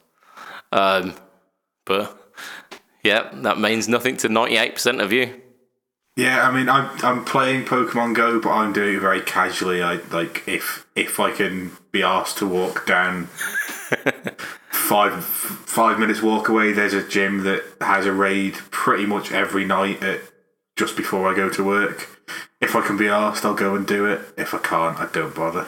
[0.73, 1.15] Um,
[1.85, 2.17] but
[3.05, 5.41] yeah, that means nothing to ninety eight percent of you.
[6.17, 9.81] Yeah, I mean, I'm I'm playing Pokemon Go, but I'm doing it very casually.
[9.81, 13.27] I like if if I can be asked to walk down
[14.71, 16.73] five five minutes walk away.
[16.73, 20.21] There's a gym that has a raid pretty much every night at
[20.79, 22.09] just before I go to work.
[22.61, 24.21] If I can be asked, I'll go and do it.
[24.39, 25.67] If I can't, I don't bother.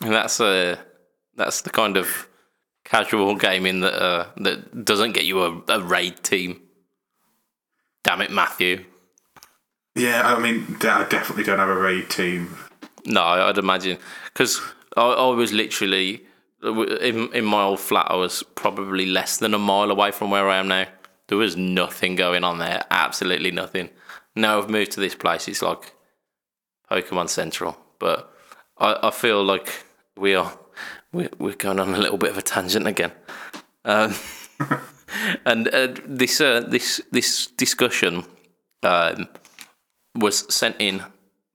[0.00, 0.78] And that's a
[1.36, 2.28] that's the kind of
[2.84, 6.62] casual gaming that uh, that doesn't get you a, a raid team.
[8.04, 8.84] Damn it, Matthew.
[9.96, 12.56] Yeah, I mean, I definitely don't have a raid team.
[13.04, 13.98] No, I'd imagine
[14.32, 14.60] because
[14.96, 16.22] I, I was literally
[16.62, 18.06] in in my old flat.
[18.10, 20.86] I was probably less than a mile away from where I am now.
[21.26, 22.84] There was nothing going on there.
[22.90, 23.88] Absolutely nothing.
[24.36, 25.48] Now I've moved to this place.
[25.48, 25.94] It's like
[26.90, 28.32] Pokemon Central, but
[28.78, 29.84] I, I feel like
[30.16, 30.58] we are
[31.12, 33.12] we're, we're going on a little bit of a tangent again.
[33.84, 34.14] Um,
[35.44, 38.24] and uh, this uh, this this discussion
[38.82, 39.28] um,
[40.14, 41.02] was sent in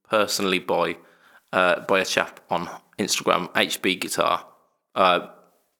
[0.09, 0.97] personally by
[1.53, 2.69] uh, by a chap on
[2.99, 4.45] Instagram, HB Guitar,
[4.95, 5.27] uh,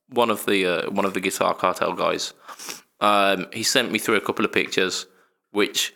[0.10, 2.34] one of the uh, one of the Guitar Cartel guys.
[3.02, 5.06] Um, he sent me through a couple of pictures,
[5.52, 5.94] which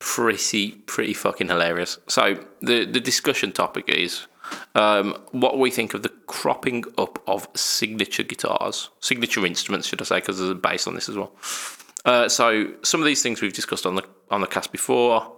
[0.00, 1.98] pretty pretty fucking hilarious.
[2.08, 4.26] So the the discussion topic is
[4.74, 10.04] um, what we think of the cropping up of signature guitars, signature instruments, should I
[10.04, 10.16] say?
[10.16, 11.32] Because there's a bass on this as well.
[12.04, 15.32] Uh, so some of these things we've discussed on the on the cast before.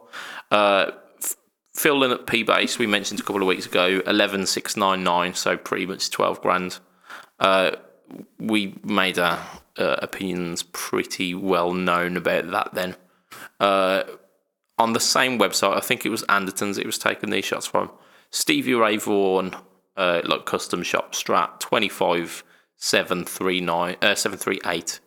[0.50, 0.92] Uh,
[1.74, 5.34] Phil Lynott P bass we mentioned a couple of weeks ago, eleven six nine nine,
[5.34, 6.78] so pretty much twelve grand.
[7.40, 7.72] Uh,
[8.38, 9.38] we made our
[9.78, 12.94] uh, opinions pretty well known about that then.
[14.82, 17.88] On the same website, I think it was Anderton's, it was taking these shots from.
[18.30, 19.54] Stevie Ray Vaughan,
[19.96, 22.42] uh, like custom shop strat, 25
[22.78, 24.98] 739, uh, 738.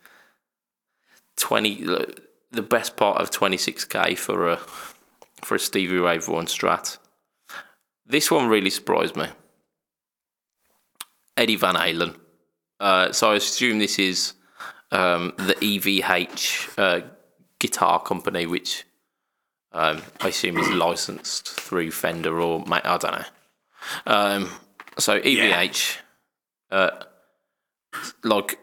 [1.36, 2.06] 20, uh,
[2.52, 4.58] the best part of 26k for a,
[5.44, 6.98] for a Stevie Ray Vaughan strat.
[8.06, 9.28] This one really surprised me.
[11.36, 12.16] Eddie Van Halen.
[12.80, 14.36] Uh, so I assume this is
[14.94, 17.06] um, the EVH uh,
[17.60, 18.86] guitar company, which
[19.76, 23.26] um, I assume is licensed through Fender or I don't know.
[24.08, 24.50] Um,
[24.98, 25.98] so EVH,
[26.72, 26.92] uh,
[28.24, 28.58] like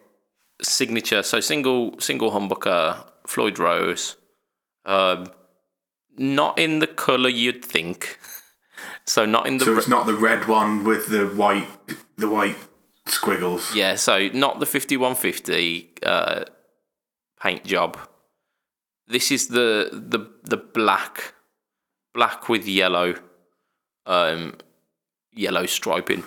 [0.63, 4.17] signature, so single single humbucker, Floyd Rose,
[4.87, 5.31] um,
[6.17, 8.19] not in the color you'd think.
[9.05, 11.69] So not in the So it's not the red one with the white
[12.17, 12.57] the white
[13.07, 13.75] squiggles.
[13.75, 16.45] Yeah, so not the 5150 uh,
[17.41, 17.99] paint job.
[19.09, 21.35] This is the the the black
[22.15, 23.15] black with yellow
[24.07, 24.55] um
[25.33, 26.25] yellow striping.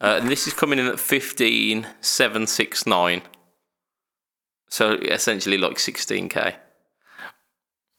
[0.00, 3.22] Uh, and this is coming in at 15769.
[4.68, 6.54] So essentially like 16k.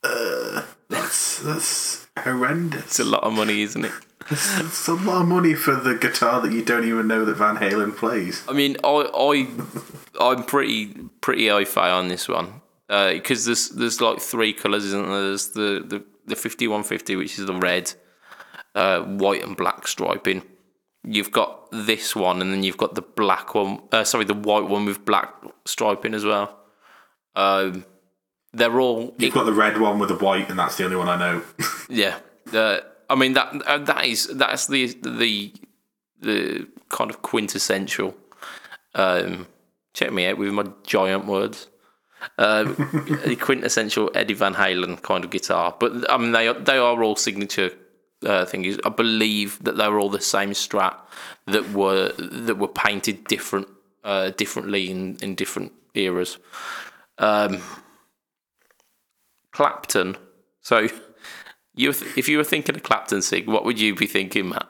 [0.03, 2.83] uh, That's that's horrendous.
[2.85, 3.91] It's a lot of money, isn't it?
[4.29, 7.57] It's a lot of money for the guitar that you don't even know that Van
[7.57, 8.43] Halen plays.
[8.47, 9.47] I mean, I I
[10.19, 15.21] I'm pretty pretty high on this one because there's there's like three colours, isn't there?
[15.21, 17.93] There's the the the fifty one fifty, which is the red,
[18.75, 20.43] uh, white and black striping.
[21.03, 23.81] You've got this one, and then you've got the black one.
[23.91, 25.33] Uh, sorry, the white one with black
[25.65, 26.57] striping as well.
[27.35, 27.85] Um,
[28.53, 31.09] they're all You've got the red one with the white, and that's the only one
[31.09, 31.43] I know.
[31.89, 32.19] yeah.
[32.51, 32.79] Uh,
[33.09, 35.53] I mean that uh, that is that's the the
[36.19, 38.15] the kind of quintessential.
[38.95, 39.47] Um,
[39.93, 41.67] check me out with my giant words.
[42.38, 46.78] Uh, the quintessential Eddie Van Halen kind of guitar, but I mean they are, they
[46.78, 47.72] are all signature
[48.26, 48.78] uh, things.
[48.86, 50.97] I believe that they were all the same strat
[51.45, 53.68] that were that were painted different
[54.03, 56.38] uh, differently in, in different eras.
[57.18, 57.61] Um,
[59.51, 60.18] Clapton.
[60.61, 60.88] So,
[61.76, 64.68] you th- if you were thinking of Clapton Sig, what would you be thinking, Matt?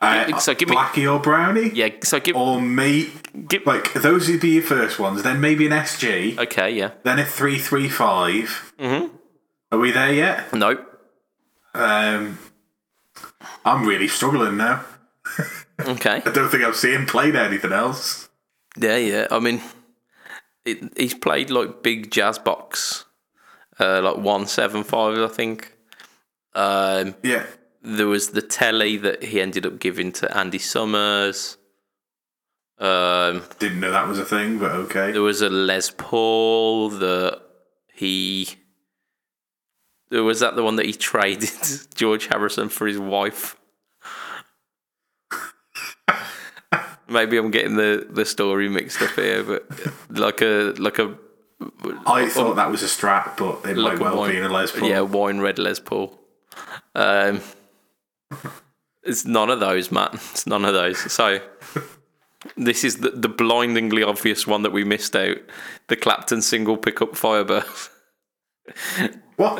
[0.00, 1.70] Uh, So give me- Blackie or Brownie?
[1.74, 1.88] Yeah.
[2.02, 2.36] So give.
[2.36, 3.10] Or me?
[3.48, 5.22] give Like those would be your first ones.
[5.22, 6.38] Then maybe an SG.
[6.38, 6.70] okay.
[6.72, 6.90] Yeah.
[7.04, 8.72] Then a three three five.
[8.78, 9.14] Mm-hmm.
[9.72, 10.52] Are we there yet?
[10.52, 10.76] No.
[11.74, 12.38] Um,
[13.64, 14.84] I'm really struggling now.
[15.80, 16.22] Okay.
[16.24, 18.28] I don't think I've seen played anything else.
[18.78, 18.96] Yeah.
[18.96, 19.26] Yeah.
[19.32, 19.60] I mean,
[20.64, 23.04] it, he's played like big jazz box,
[23.80, 25.72] uh, like one seven five, I think.
[26.54, 27.44] Um, Yeah.
[27.84, 31.58] There was the telly that he ended up giving to Andy Summers.
[32.78, 35.12] Um, Didn't know that was a thing, but okay.
[35.12, 37.40] There was a Les Paul that
[37.92, 38.48] he.
[40.10, 41.50] Was that the one that he traded
[41.94, 43.56] George Harrison for his wife.
[47.06, 49.68] Maybe I'm getting the, the story mixed up here, but
[50.08, 51.16] like a like a
[52.06, 54.48] I thought that was a strat, but it like might well wine, be in a
[54.48, 54.88] Les Paul.
[54.88, 56.18] yeah wine red Les Paul.
[56.94, 57.40] Um,
[59.02, 60.14] it's none of those, Matt.
[60.14, 60.98] It's none of those.
[61.12, 61.40] So
[62.56, 65.38] this is the, the blindingly obvious one that we missed out:
[65.88, 67.64] the Clapton single pickup Firebird.
[69.36, 69.58] What?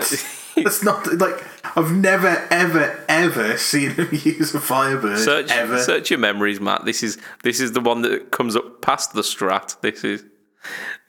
[0.56, 1.44] That's not like
[1.76, 5.18] I've never, ever, ever seen him use a Firebird.
[5.18, 5.80] Search, ever.
[5.82, 6.84] search your memories, Matt.
[6.84, 9.80] This is this is the one that comes up past the Strat.
[9.80, 10.24] This is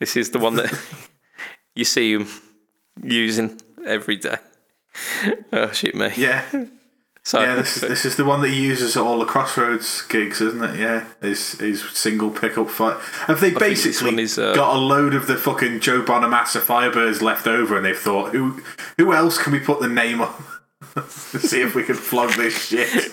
[0.00, 0.76] this is the one that
[1.74, 2.26] you see him
[3.02, 4.38] using every day.
[5.52, 6.10] Oh shit, me.
[6.16, 6.44] Yeah,
[7.26, 7.56] So yeah.
[7.56, 10.78] This, this is the one that he uses at all the Crossroads gigs, isn't it?
[10.78, 13.00] Yeah, his his single pickup fire.
[13.26, 17.22] Have they this basically is, uh, got a load of the fucking Joe Bonamassa Firebirds
[17.22, 18.62] left over, and they've thought, who
[18.96, 20.32] who else can we put the name on?
[21.08, 23.12] See if we can flog this shit.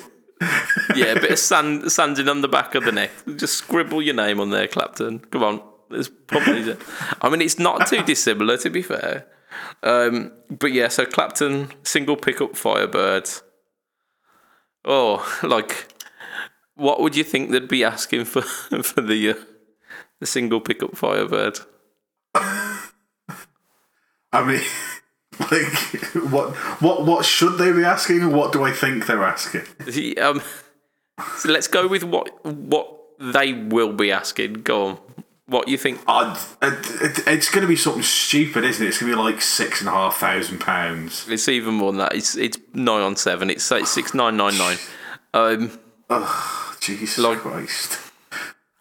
[0.96, 3.10] yeah, a bit of sand sanding on the back of the neck.
[3.36, 5.22] Just scribble your name on there, Clapton.
[5.32, 5.62] Come on.
[5.90, 6.78] There's probably
[7.20, 9.26] I mean it's not too dissimilar to be fair.
[9.82, 13.28] Um, but yeah, so Clapton single pickup Firebird.
[14.86, 15.88] Oh, like,
[16.76, 18.42] what would you think they'd be asking for
[18.84, 19.36] for the uh,
[20.20, 21.60] the single pickup Firebird?
[24.34, 24.62] I mean,
[25.40, 25.68] like,
[26.32, 29.62] what, what, what should they be asking, what do I think they're asking?
[29.86, 30.42] The, Um,
[31.38, 32.88] so let's go with what what
[33.20, 34.54] they will be asking.
[34.64, 34.98] Go on.
[35.46, 36.00] What you think?
[36.08, 38.90] I'd, it, it, it's going to be something stupid, isn't it?
[38.90, 41.28] It's going to be like six and a half thousand pounds.
[41.28, 42.16] It's even more than that.
[42.16, 43.50] It's it's nine on seven.
[43.50, 44.78] It's like six nine nine nine.
[45.34, 45.80] Um,
[46.10, 48.00] oh Jesus Like- Christ.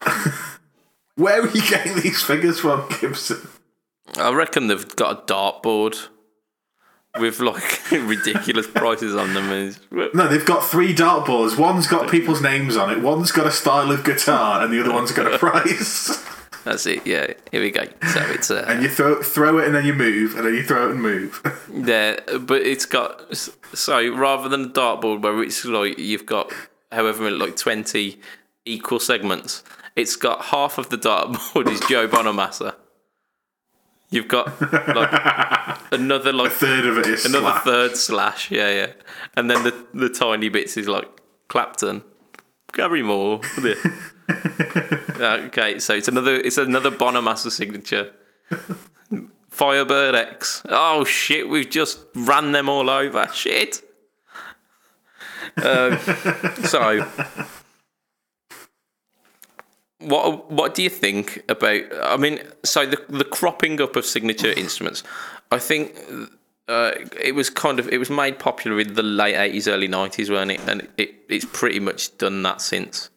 [1.17, 3.49] Where are you getting these figures from, Gibson?
[4.17, 6.09] I reckon they've got a dartboard
[7.19, 9.75] with like ridiculous prices on them.
[10.15, 11.59] No, they've got three dartboards.
[11.59, 14.93] One's got people's names on it, one's got a style of guitar, and the other
[14.93, 16.25] one's got a price.
[16.65, 17.07] That's it.
[17.07, 17.85] Yeah, here we go.
[18.13, 20.63] So it's uh, and you throw throw it and then you move, and then you
[20.63, 21.41] throw it and move.
[21.75, 23.35] yeah, but it's got
[23.75, 26.53] so rather than a dartboard where it's like you've got
[26.93, 28.21] however many, like twenty
[28.65, 29.65] equal segments,
[29.97, 32.77] it's got half of the dartboard is Joe Bonamassa.
[34.11, 34.61] You've got
[34.95, 37.65] like another like Third of it is another slap.
[37.65, 38.93] third slash, yeah, yeah,
[39.37, 41.09] and then the the tiny bits is like
[41.49, 42.05] Clapton,
[42.73, 43.41] Gary Moore.
[45.21, 48.13] okay, so it's another it's another Bonamassa signature.
[49.49, 50.63] Firebird X.
[50.69, 53.29] Oh shit, we've just ran them all over.
[53.33, 53.83] Shit.
[55.57, 55.99] Um,
[56.65, 57.07] so,
[59.99, 61.83] what what do you think about?
[62.03, 65.03] I mean, so the the cropping up of signature instruments.
[65.51, 65.95] I think
[66.69, 70.31] uh, it was kind of it was made popular in the late eighties, early nineties,
[70.31, 70.61] weren't it?
[70.67, 73.11] And it it's pretty much done that since.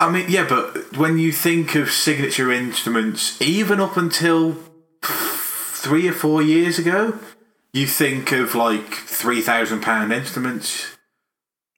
[0.00, 4.56] I mean, yeah, but when you think of signature instruments, even up until
[5.02, 7.18] three or four years ago,
[7.72, 10.96] you think of like three thousand pound instruments.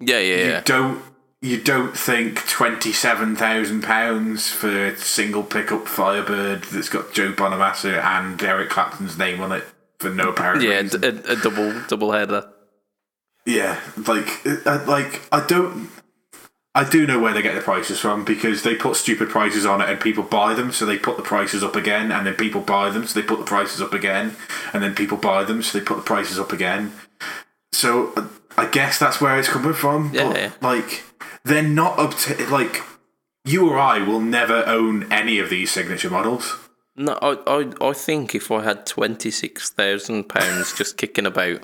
[0.00, 0.60] Yeah, yeah, You yeah.
[0.64, 1.02] don't.
[1.42, 7.32] You don't think twenty seven thousand pounds for a single pickup Firebird that's got Joe
[7.32, 9.64] Bonamassa and Eric Clapton's name on it
[9.98, 11.00] for no apparent Yeah, reason.
[11.00, 12.46] d- a, a double double header.
[13.46, 15.88] Yeah, like, uh, like I don't.
[16.74, 19.80] I do know where they get the prices from because they put stupid prices on
[19.80, 22.60] it and people buy them, so they put the prices up again, and then people
[22.60, 24.36] buy them, so they put the prices up again,
[24.72, 26.92] and then people buy them, so they put the prices up again.
[27.72, 30.12] So I guess that's where it's coming from.
[30.12, 30.52] Yeah, but, yeah.
[30.60, 31.02] like
[31.44, 32.82] they're not up to like
[33.44, 36.56] you or I will never own any of these signature models.
[36.96, 41.62] No, I, I, I think if I had twenty six thousand pounds just kicking about,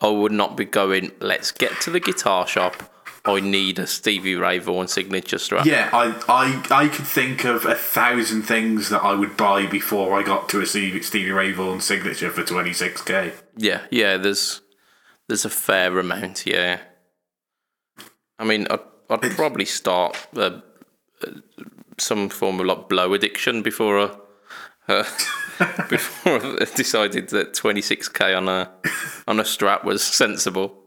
[0.00, 1.12] I would not be going.
[1.20, 2.91] Let's get to the guitar shop.
[3.24, 5.64] I need a Stevie Ray Vaughan signature strap.
[5.64, 10.18] Yeah, I, I, I could think of a thousand things that I would buy before
[10.18, 13.32] I got to a Stevie, Ray Vaughan signature for 26k.
[13.56, 14.16] yeah, yeah.
[14.16, 14.60] There's
[15.28, 16.46] there's a fair amount.
[16.46, 16.80] Yeah.
[18.38, 20.60] I mean, I'd, I'd probably start uh,
[21.24, 21.30] uh,
[21.98, 24.16] some form of like blow addiction before I.
[24.88, 25.04] Uh,
[25.88, 28.72] before I decided that 26k on a
[29.28, 30.81] on a strap was sensible.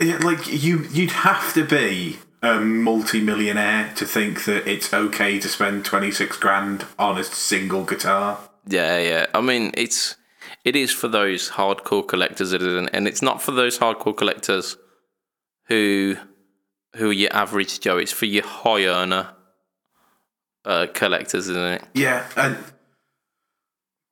[0.00, 5.48] Yeah, like you, you'd have to be a multi-millionaire to think that it's okay to
[5.48, 8.38] spend 26 grand on a single guitar.
[8.66, 9.26] Yeah, yeah.
[9.34, 10.16] I mean, it's
[10.64, 14.76] it is for those hardcore collectors, it isn't, and it's not for those hardcore collectors
[15.66, 16.16] who
[16.96, 17.98] who are your average Joe.
[17.98, 19.34] It's for your high earner
[20.64, 21.84] uh, collectors, isn't it?
[21.94, 22.56] Yeah, and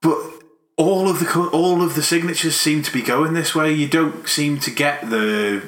[0.02, 0.35] but
[0.76, 3.72] all of the all of the signatures seem to be going this way.
[3.72, 5.62] You don't seem to get the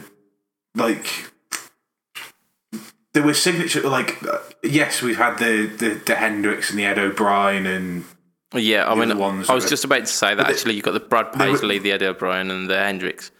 [0.74, 1.30] like.
[3.14, 6.98] There was signature like uh, yes, we've had the, the the Hendrix and the Ed
[6.98, 8.04] O'Brien and
[8.54, 10.74] Yeah, I mean, ones I was just about to say that actually.
[10.74, 13.30] You've got the Brad they were- Paisley, the Ed O'Brien, and the Hendrix.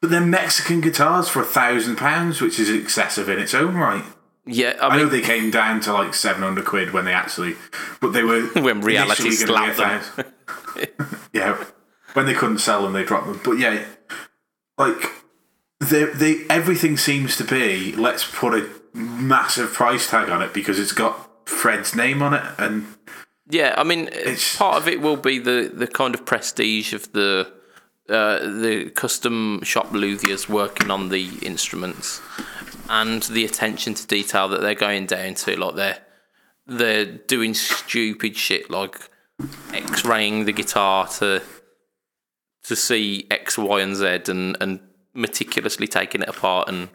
[0.00, 4.04] but they're Mexican guitars for a thousand pounds, which is excessive in its own right.
[4.46, 7.56] Yeah, I I know they came down to like seven hundred quid when they actually,
[8.00, 10.33] but they were When reality initially gonna be a slapped thousand.
[11.32, 11.64] yeah,
[12.14, 13.40] when they couldn't sell them, they dropped them.
[13.44, 13.84] But yeah,
[14.78, 15.10] like
[15.80, 20.78] they they everything seems to be let's put a massive price tag on it because
[20.78, 22.86] it's got Fred's name on it, and
[23.50, 27.12] Yeah, I mean, It's- part of it will be the, the kind of prestige of
[27.12, 27.52] the
[28.08, 32.20] uh, the custom shop luthiers working on the instruments
[32.90, 35.56] and the attention to detail that they're going down to.
[35.56, 35.98] Like they're
[36.66, 39.08] they're doing stupid shit like
[39.72, 41.42] X-raying the guitar to
[42.64, 44.80] to see X, Y, and Z, and and
[45.12, 46.88] meticulously taking it apart and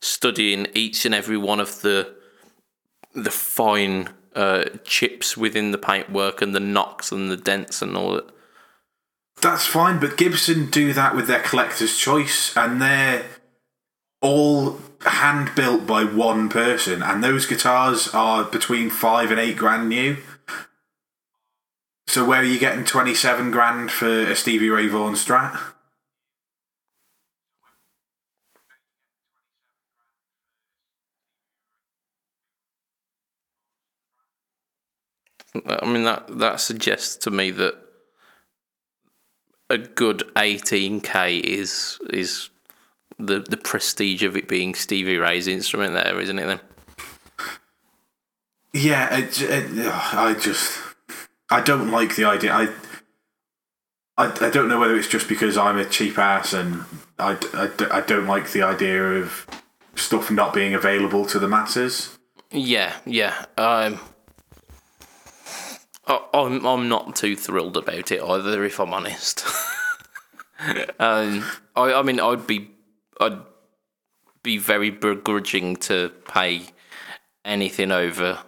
[0.00, 2.14] studying each and every one of the
[3.14, 8.12] the fine uh, chips within the paintwork and the knocks and the dents and all
[8.12, 8.30] that.
[9.40, 13.24] That's fine, but Gibson do that with their collector's choice, and they're
[14.22, 19.88] all hand built by one person, and those guitars are between five and eight grand
[19.88, 20.16] new.
[22.08, 25.74] So where are you getting twenty seven grand for a Stevie Ray Vaughan Strat?
[35.64, 37.74] I mean that that suggests to me that
[39.70, 42.50] a good 18k is is
[43.18, 46.46] the the prestige of it being Stevie Ray's instrument there, isn't it?
[46.46, 46.60] Then
[48.72, 50.78] Yeah, it, it, oh, I just
[51.50, 52.52] I don't like the idea.
[52.52, 52.68] I,
[54.16, 56.84] I I don't know whether it's just because I'm a cheap ass and
[57.18, 59.46] I, I, I don't like the idea of
[59.94, 62.18] stuff not being available to the masses.
[62.50, 63.46] yeah, yeah.
[63.56, 64.00] Um,
[66.06, 69.44] I, I'm I'm not too thrilled about it either, if I'm honest.
[70.98, 71.44] um,
[71.74, 72.70] I I mean I'd be
[73.20, 73.38] I'd
[74.42, 76.62] be very begrudging to pay
[77.44, 78.38] anything over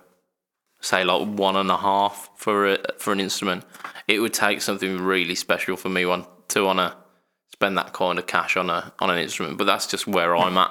[0.80, 3.64] say like one and a half for a, for an instrument.
[4.06, 6.96] It would take something really special for me one to wanna
[7.52, 9.58] spend that kind of cash on a on an instrument.
[9.58, 10.70] But that's just where I'm at.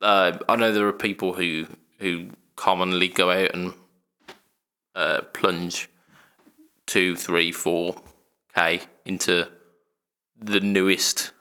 [0.00, 1.66] Uh, I know there are people who
[1.98, 3.74] who commonly go out and
[4.94, 5.88] uh, plunge
[6.86, 7.96] two, three, four
[8.54, 9.48] k into
[10.38, 11.32] the newest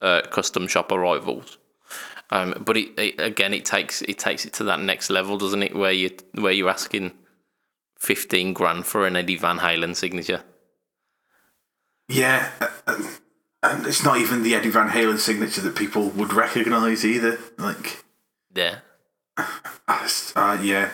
[0.00, 1.58] uh, custom shop arrivals.
[2.30, 5.62] Um, but it, it again, it takes it takes it to that next level, doesn't
[5.62, 5.74] it?
[5.74, 7.12] Where you where you're asking
[8.00, 10.42] fifteen grand for an Eddie Van Halen signature.
[12.08, 12.50] Yeah,
[12.88, 13.06] and,
[13.62, 17.38] and it's not even the Eddie Van Halen signature that people would recognise either.
[17.56, 18.04] Like,
[18.52, 18.78] Yeah,
[19.36, 20.90] uh, yeah,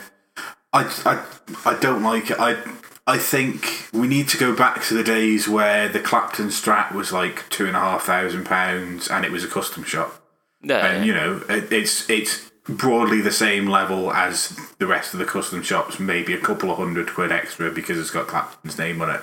[0.72, 2.38] I, I I don't like it.
[2.38, 2.62] I
[3.06, 7.12] I think we need to go back to the days where the Clapton Strat was
[7.12, 10.22] like two and a half thousand pounds and it was a custom shop.
[10.62, 14.48] yeah, and you know it, it's it's broadly the same level as
[14.78, 18.10] the rest of the custom shops maybe a couple of hundred quid extra because it's
[18.10, 19.20] got clapton's name on it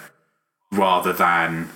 [0.71, 1.69] rather than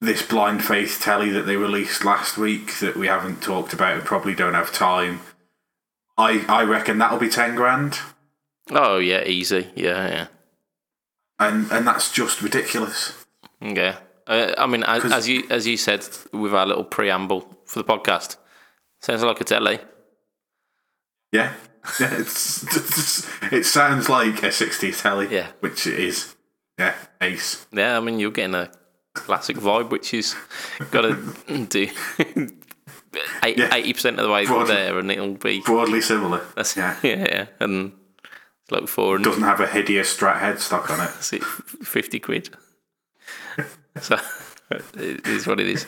[0.00, 4.04] this blind faith telly that they released last week that we haven't talked about and
[4.04, 5.20] probably don't have time
[6.16, 7.98] i i reckon that'll be 10 grand
[8.70, 9.68] Oh yeah, easy.
[9.74, 10.26] Yeah, yeah.
[11.38, 13.24] and and that's just ridiculous
[13.60, 13.96] Yeah.
[14.24, 17.84] Uh, I mean, as, as you as you said with our little preamble for the
[17.84, 18.36] podcast,
[19.00, 19.80] sounds like a telly.
[21.32, 21.54] Yeah
[21.98, 25.48] yeah it's, it sounds like a 60s telly Yeah.
[25.60, 26.36] which it is
[26.78, 28.70] yeah ace Yeah, I mean, you're getting a
[29.14, 30.34] classic vibe, which is
[30.90, 31.88] got to do
[33.44, 33.74] Yeah.
[33.74, 34.74] eighty percent of the way Broadly.
[34.74, 37.92] there, and it'll be broadly similar that's yeah yeah, yeah, and
[38.86, 41.10] four and doesn't have a hideous strat head stuck on it.
[41.20, 42.48] is it fifty quid.
[44.00, 44.16] so
[44.94, 45.84] it is what it is.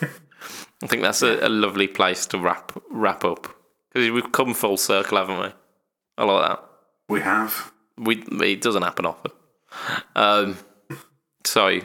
[0.83, 3.54] I think that's a, a lovely place to wrap wrap up
[3.95, 5.53] because we've come full circle, haven't we?
[6.19, 6.65] I like that.
[7.09, 7.73] We have.
[7.97, 9.33] we it doesn't happen often.
[10.15, 10.59] Um,
[11.45, 11.81] so,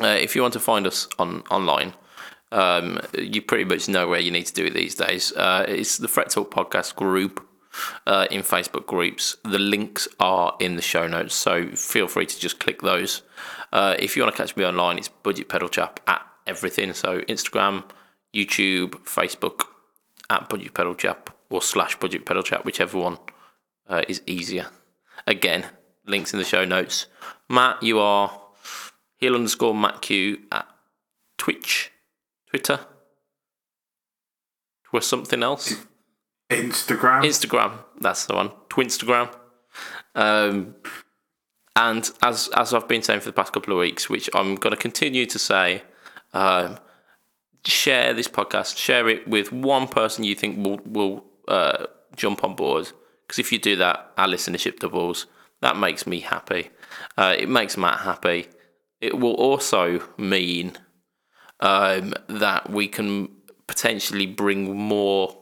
[0.00, 1.94] uh, if you want to find us on online,
[2.50, 5.32] um, you pretty much know where you need to do it these days.
[5.32, 7.46] Uh, it's the Fret Talk podcast group
[8.06, 9.36] uh, in Facebook groups.
[9.44, 13.22] The links are in the show notes, so feel free to just click those.
[13.72, 16.92] Uh, if you want to catch me online, it's Budget Pedal Chap at everything.
[16.92, 17.84] So Instagram,
[18.34, 19.66] YouTube, Facebook
[20.30, 23.18] at Budget Pedal Chap or slash Budget Pedal Chap, whichever one
[23.88, 24.66] uh, is easier.
[25.26, 25.66] Again,
[26.06, 27.06] links in the show notes.
[27.48, 28.40] Matt, you are
[29.16, 30.66] heel underscore Matt Q at
[31.38, 31.92] Twitch,
[32.48, 32.80] Twitter,
[34.92, 35.74] or something else.
[36.50, 37.22] Instagram.
[37.22, 38.50] Instagram, that's the one.
[38.68, 39.34] Twinstagram.
[40.14, 40.74] Um,
[41.74, 44.72] and as as I've been saying for the past couple of weeks, which I'm going
[44.72, 45.82] to continue to say,
[46.34, 46.78] um,
[47.64, 48.76] share this podcast.
[48.76, 51.86] Share it with one person you think will will uh,
[52.16, 52.90] jump on board.
[53.26, 55.26] Because if you do that, our listenership doubles.
[55.60, 56.70] That makes me happy.
[57.16, 58.48] Uh, it makes Matt happy.
[59.00, 60.72] It will also mean
[61.60, 63.28] um, that we can
[63.68, 65.36] potentially bring more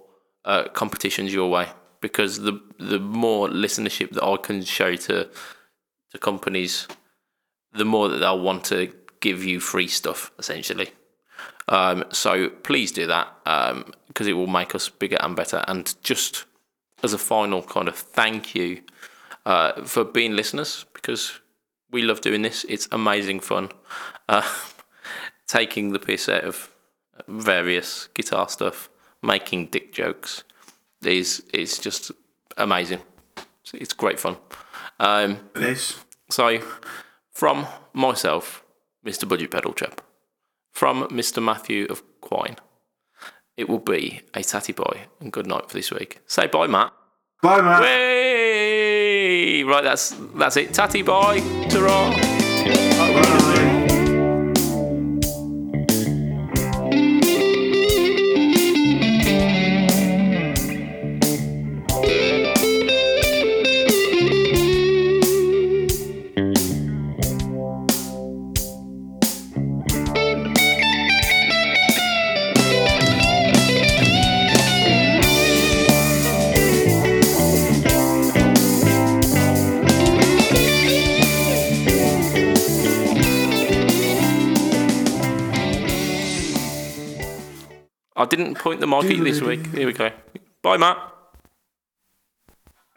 [0.44, 1.68] uh, competitions your way
[2.00, 5.28] because the the more listenership that I can show to
[6.10, 6.86] to companies,
[7.72, 10.90] the more that they'll want to give you free stuff essentially.
[11.68, 13.28] Um, so please do that
[14.08, 15.64] because it will make us bigger and better.
[15.68, 16.44] And just
[17.02, 18.82] as a final kind of thank you
[19.46, 21.40] uh, for being listeners because
[21.90, 22.64] we love doing this.
[22.68, 23.70] It's amazing fun.
[24.28, 24.48] Uh,
[25.46, 26.70] taking the piss out of
[27.28, 28.88] various guitar stuff,
[29.22, 30.44] making dick jokes
[31.02, 32.12] is is just
[32.56, 33.00] amazing.
[33.62, 34.36] It's, it's great fun.
[34.98, 35.96] Um, It is.
[36.28, 36.60] so,
[37.32, 38.62] from myself,
[39.04, 39.26] Mr.
[39.26, 40.02] Budget Pedal Chap,
[40.72, 41.42] from Mr.
[41.42, 42.56] Matthew of Quine,
[43.56, 46.20] it will be a tatty boy and good night for this week.
[46.26, 46.92] Say bye, Matt.
[47.42, 47.82] Bye, Matt.
[47.82, 49.62] Way!
[49.62, 50.74] Right, that's that's it.
[50.74, 51.40] Tatty boy.
[51.68, 53.39] Ta-ra.
[88.30, 89.66] Didn't point the mic at you this week.
[89.66, 90.10] Here we go.
[90.62, 90.96] Bye, Matt.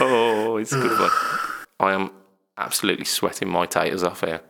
[0.00, 1.10] oh, it's a good one.
[1.78, 2.10] I am
[2.56, 4.40] absolutely sweating my taters off here.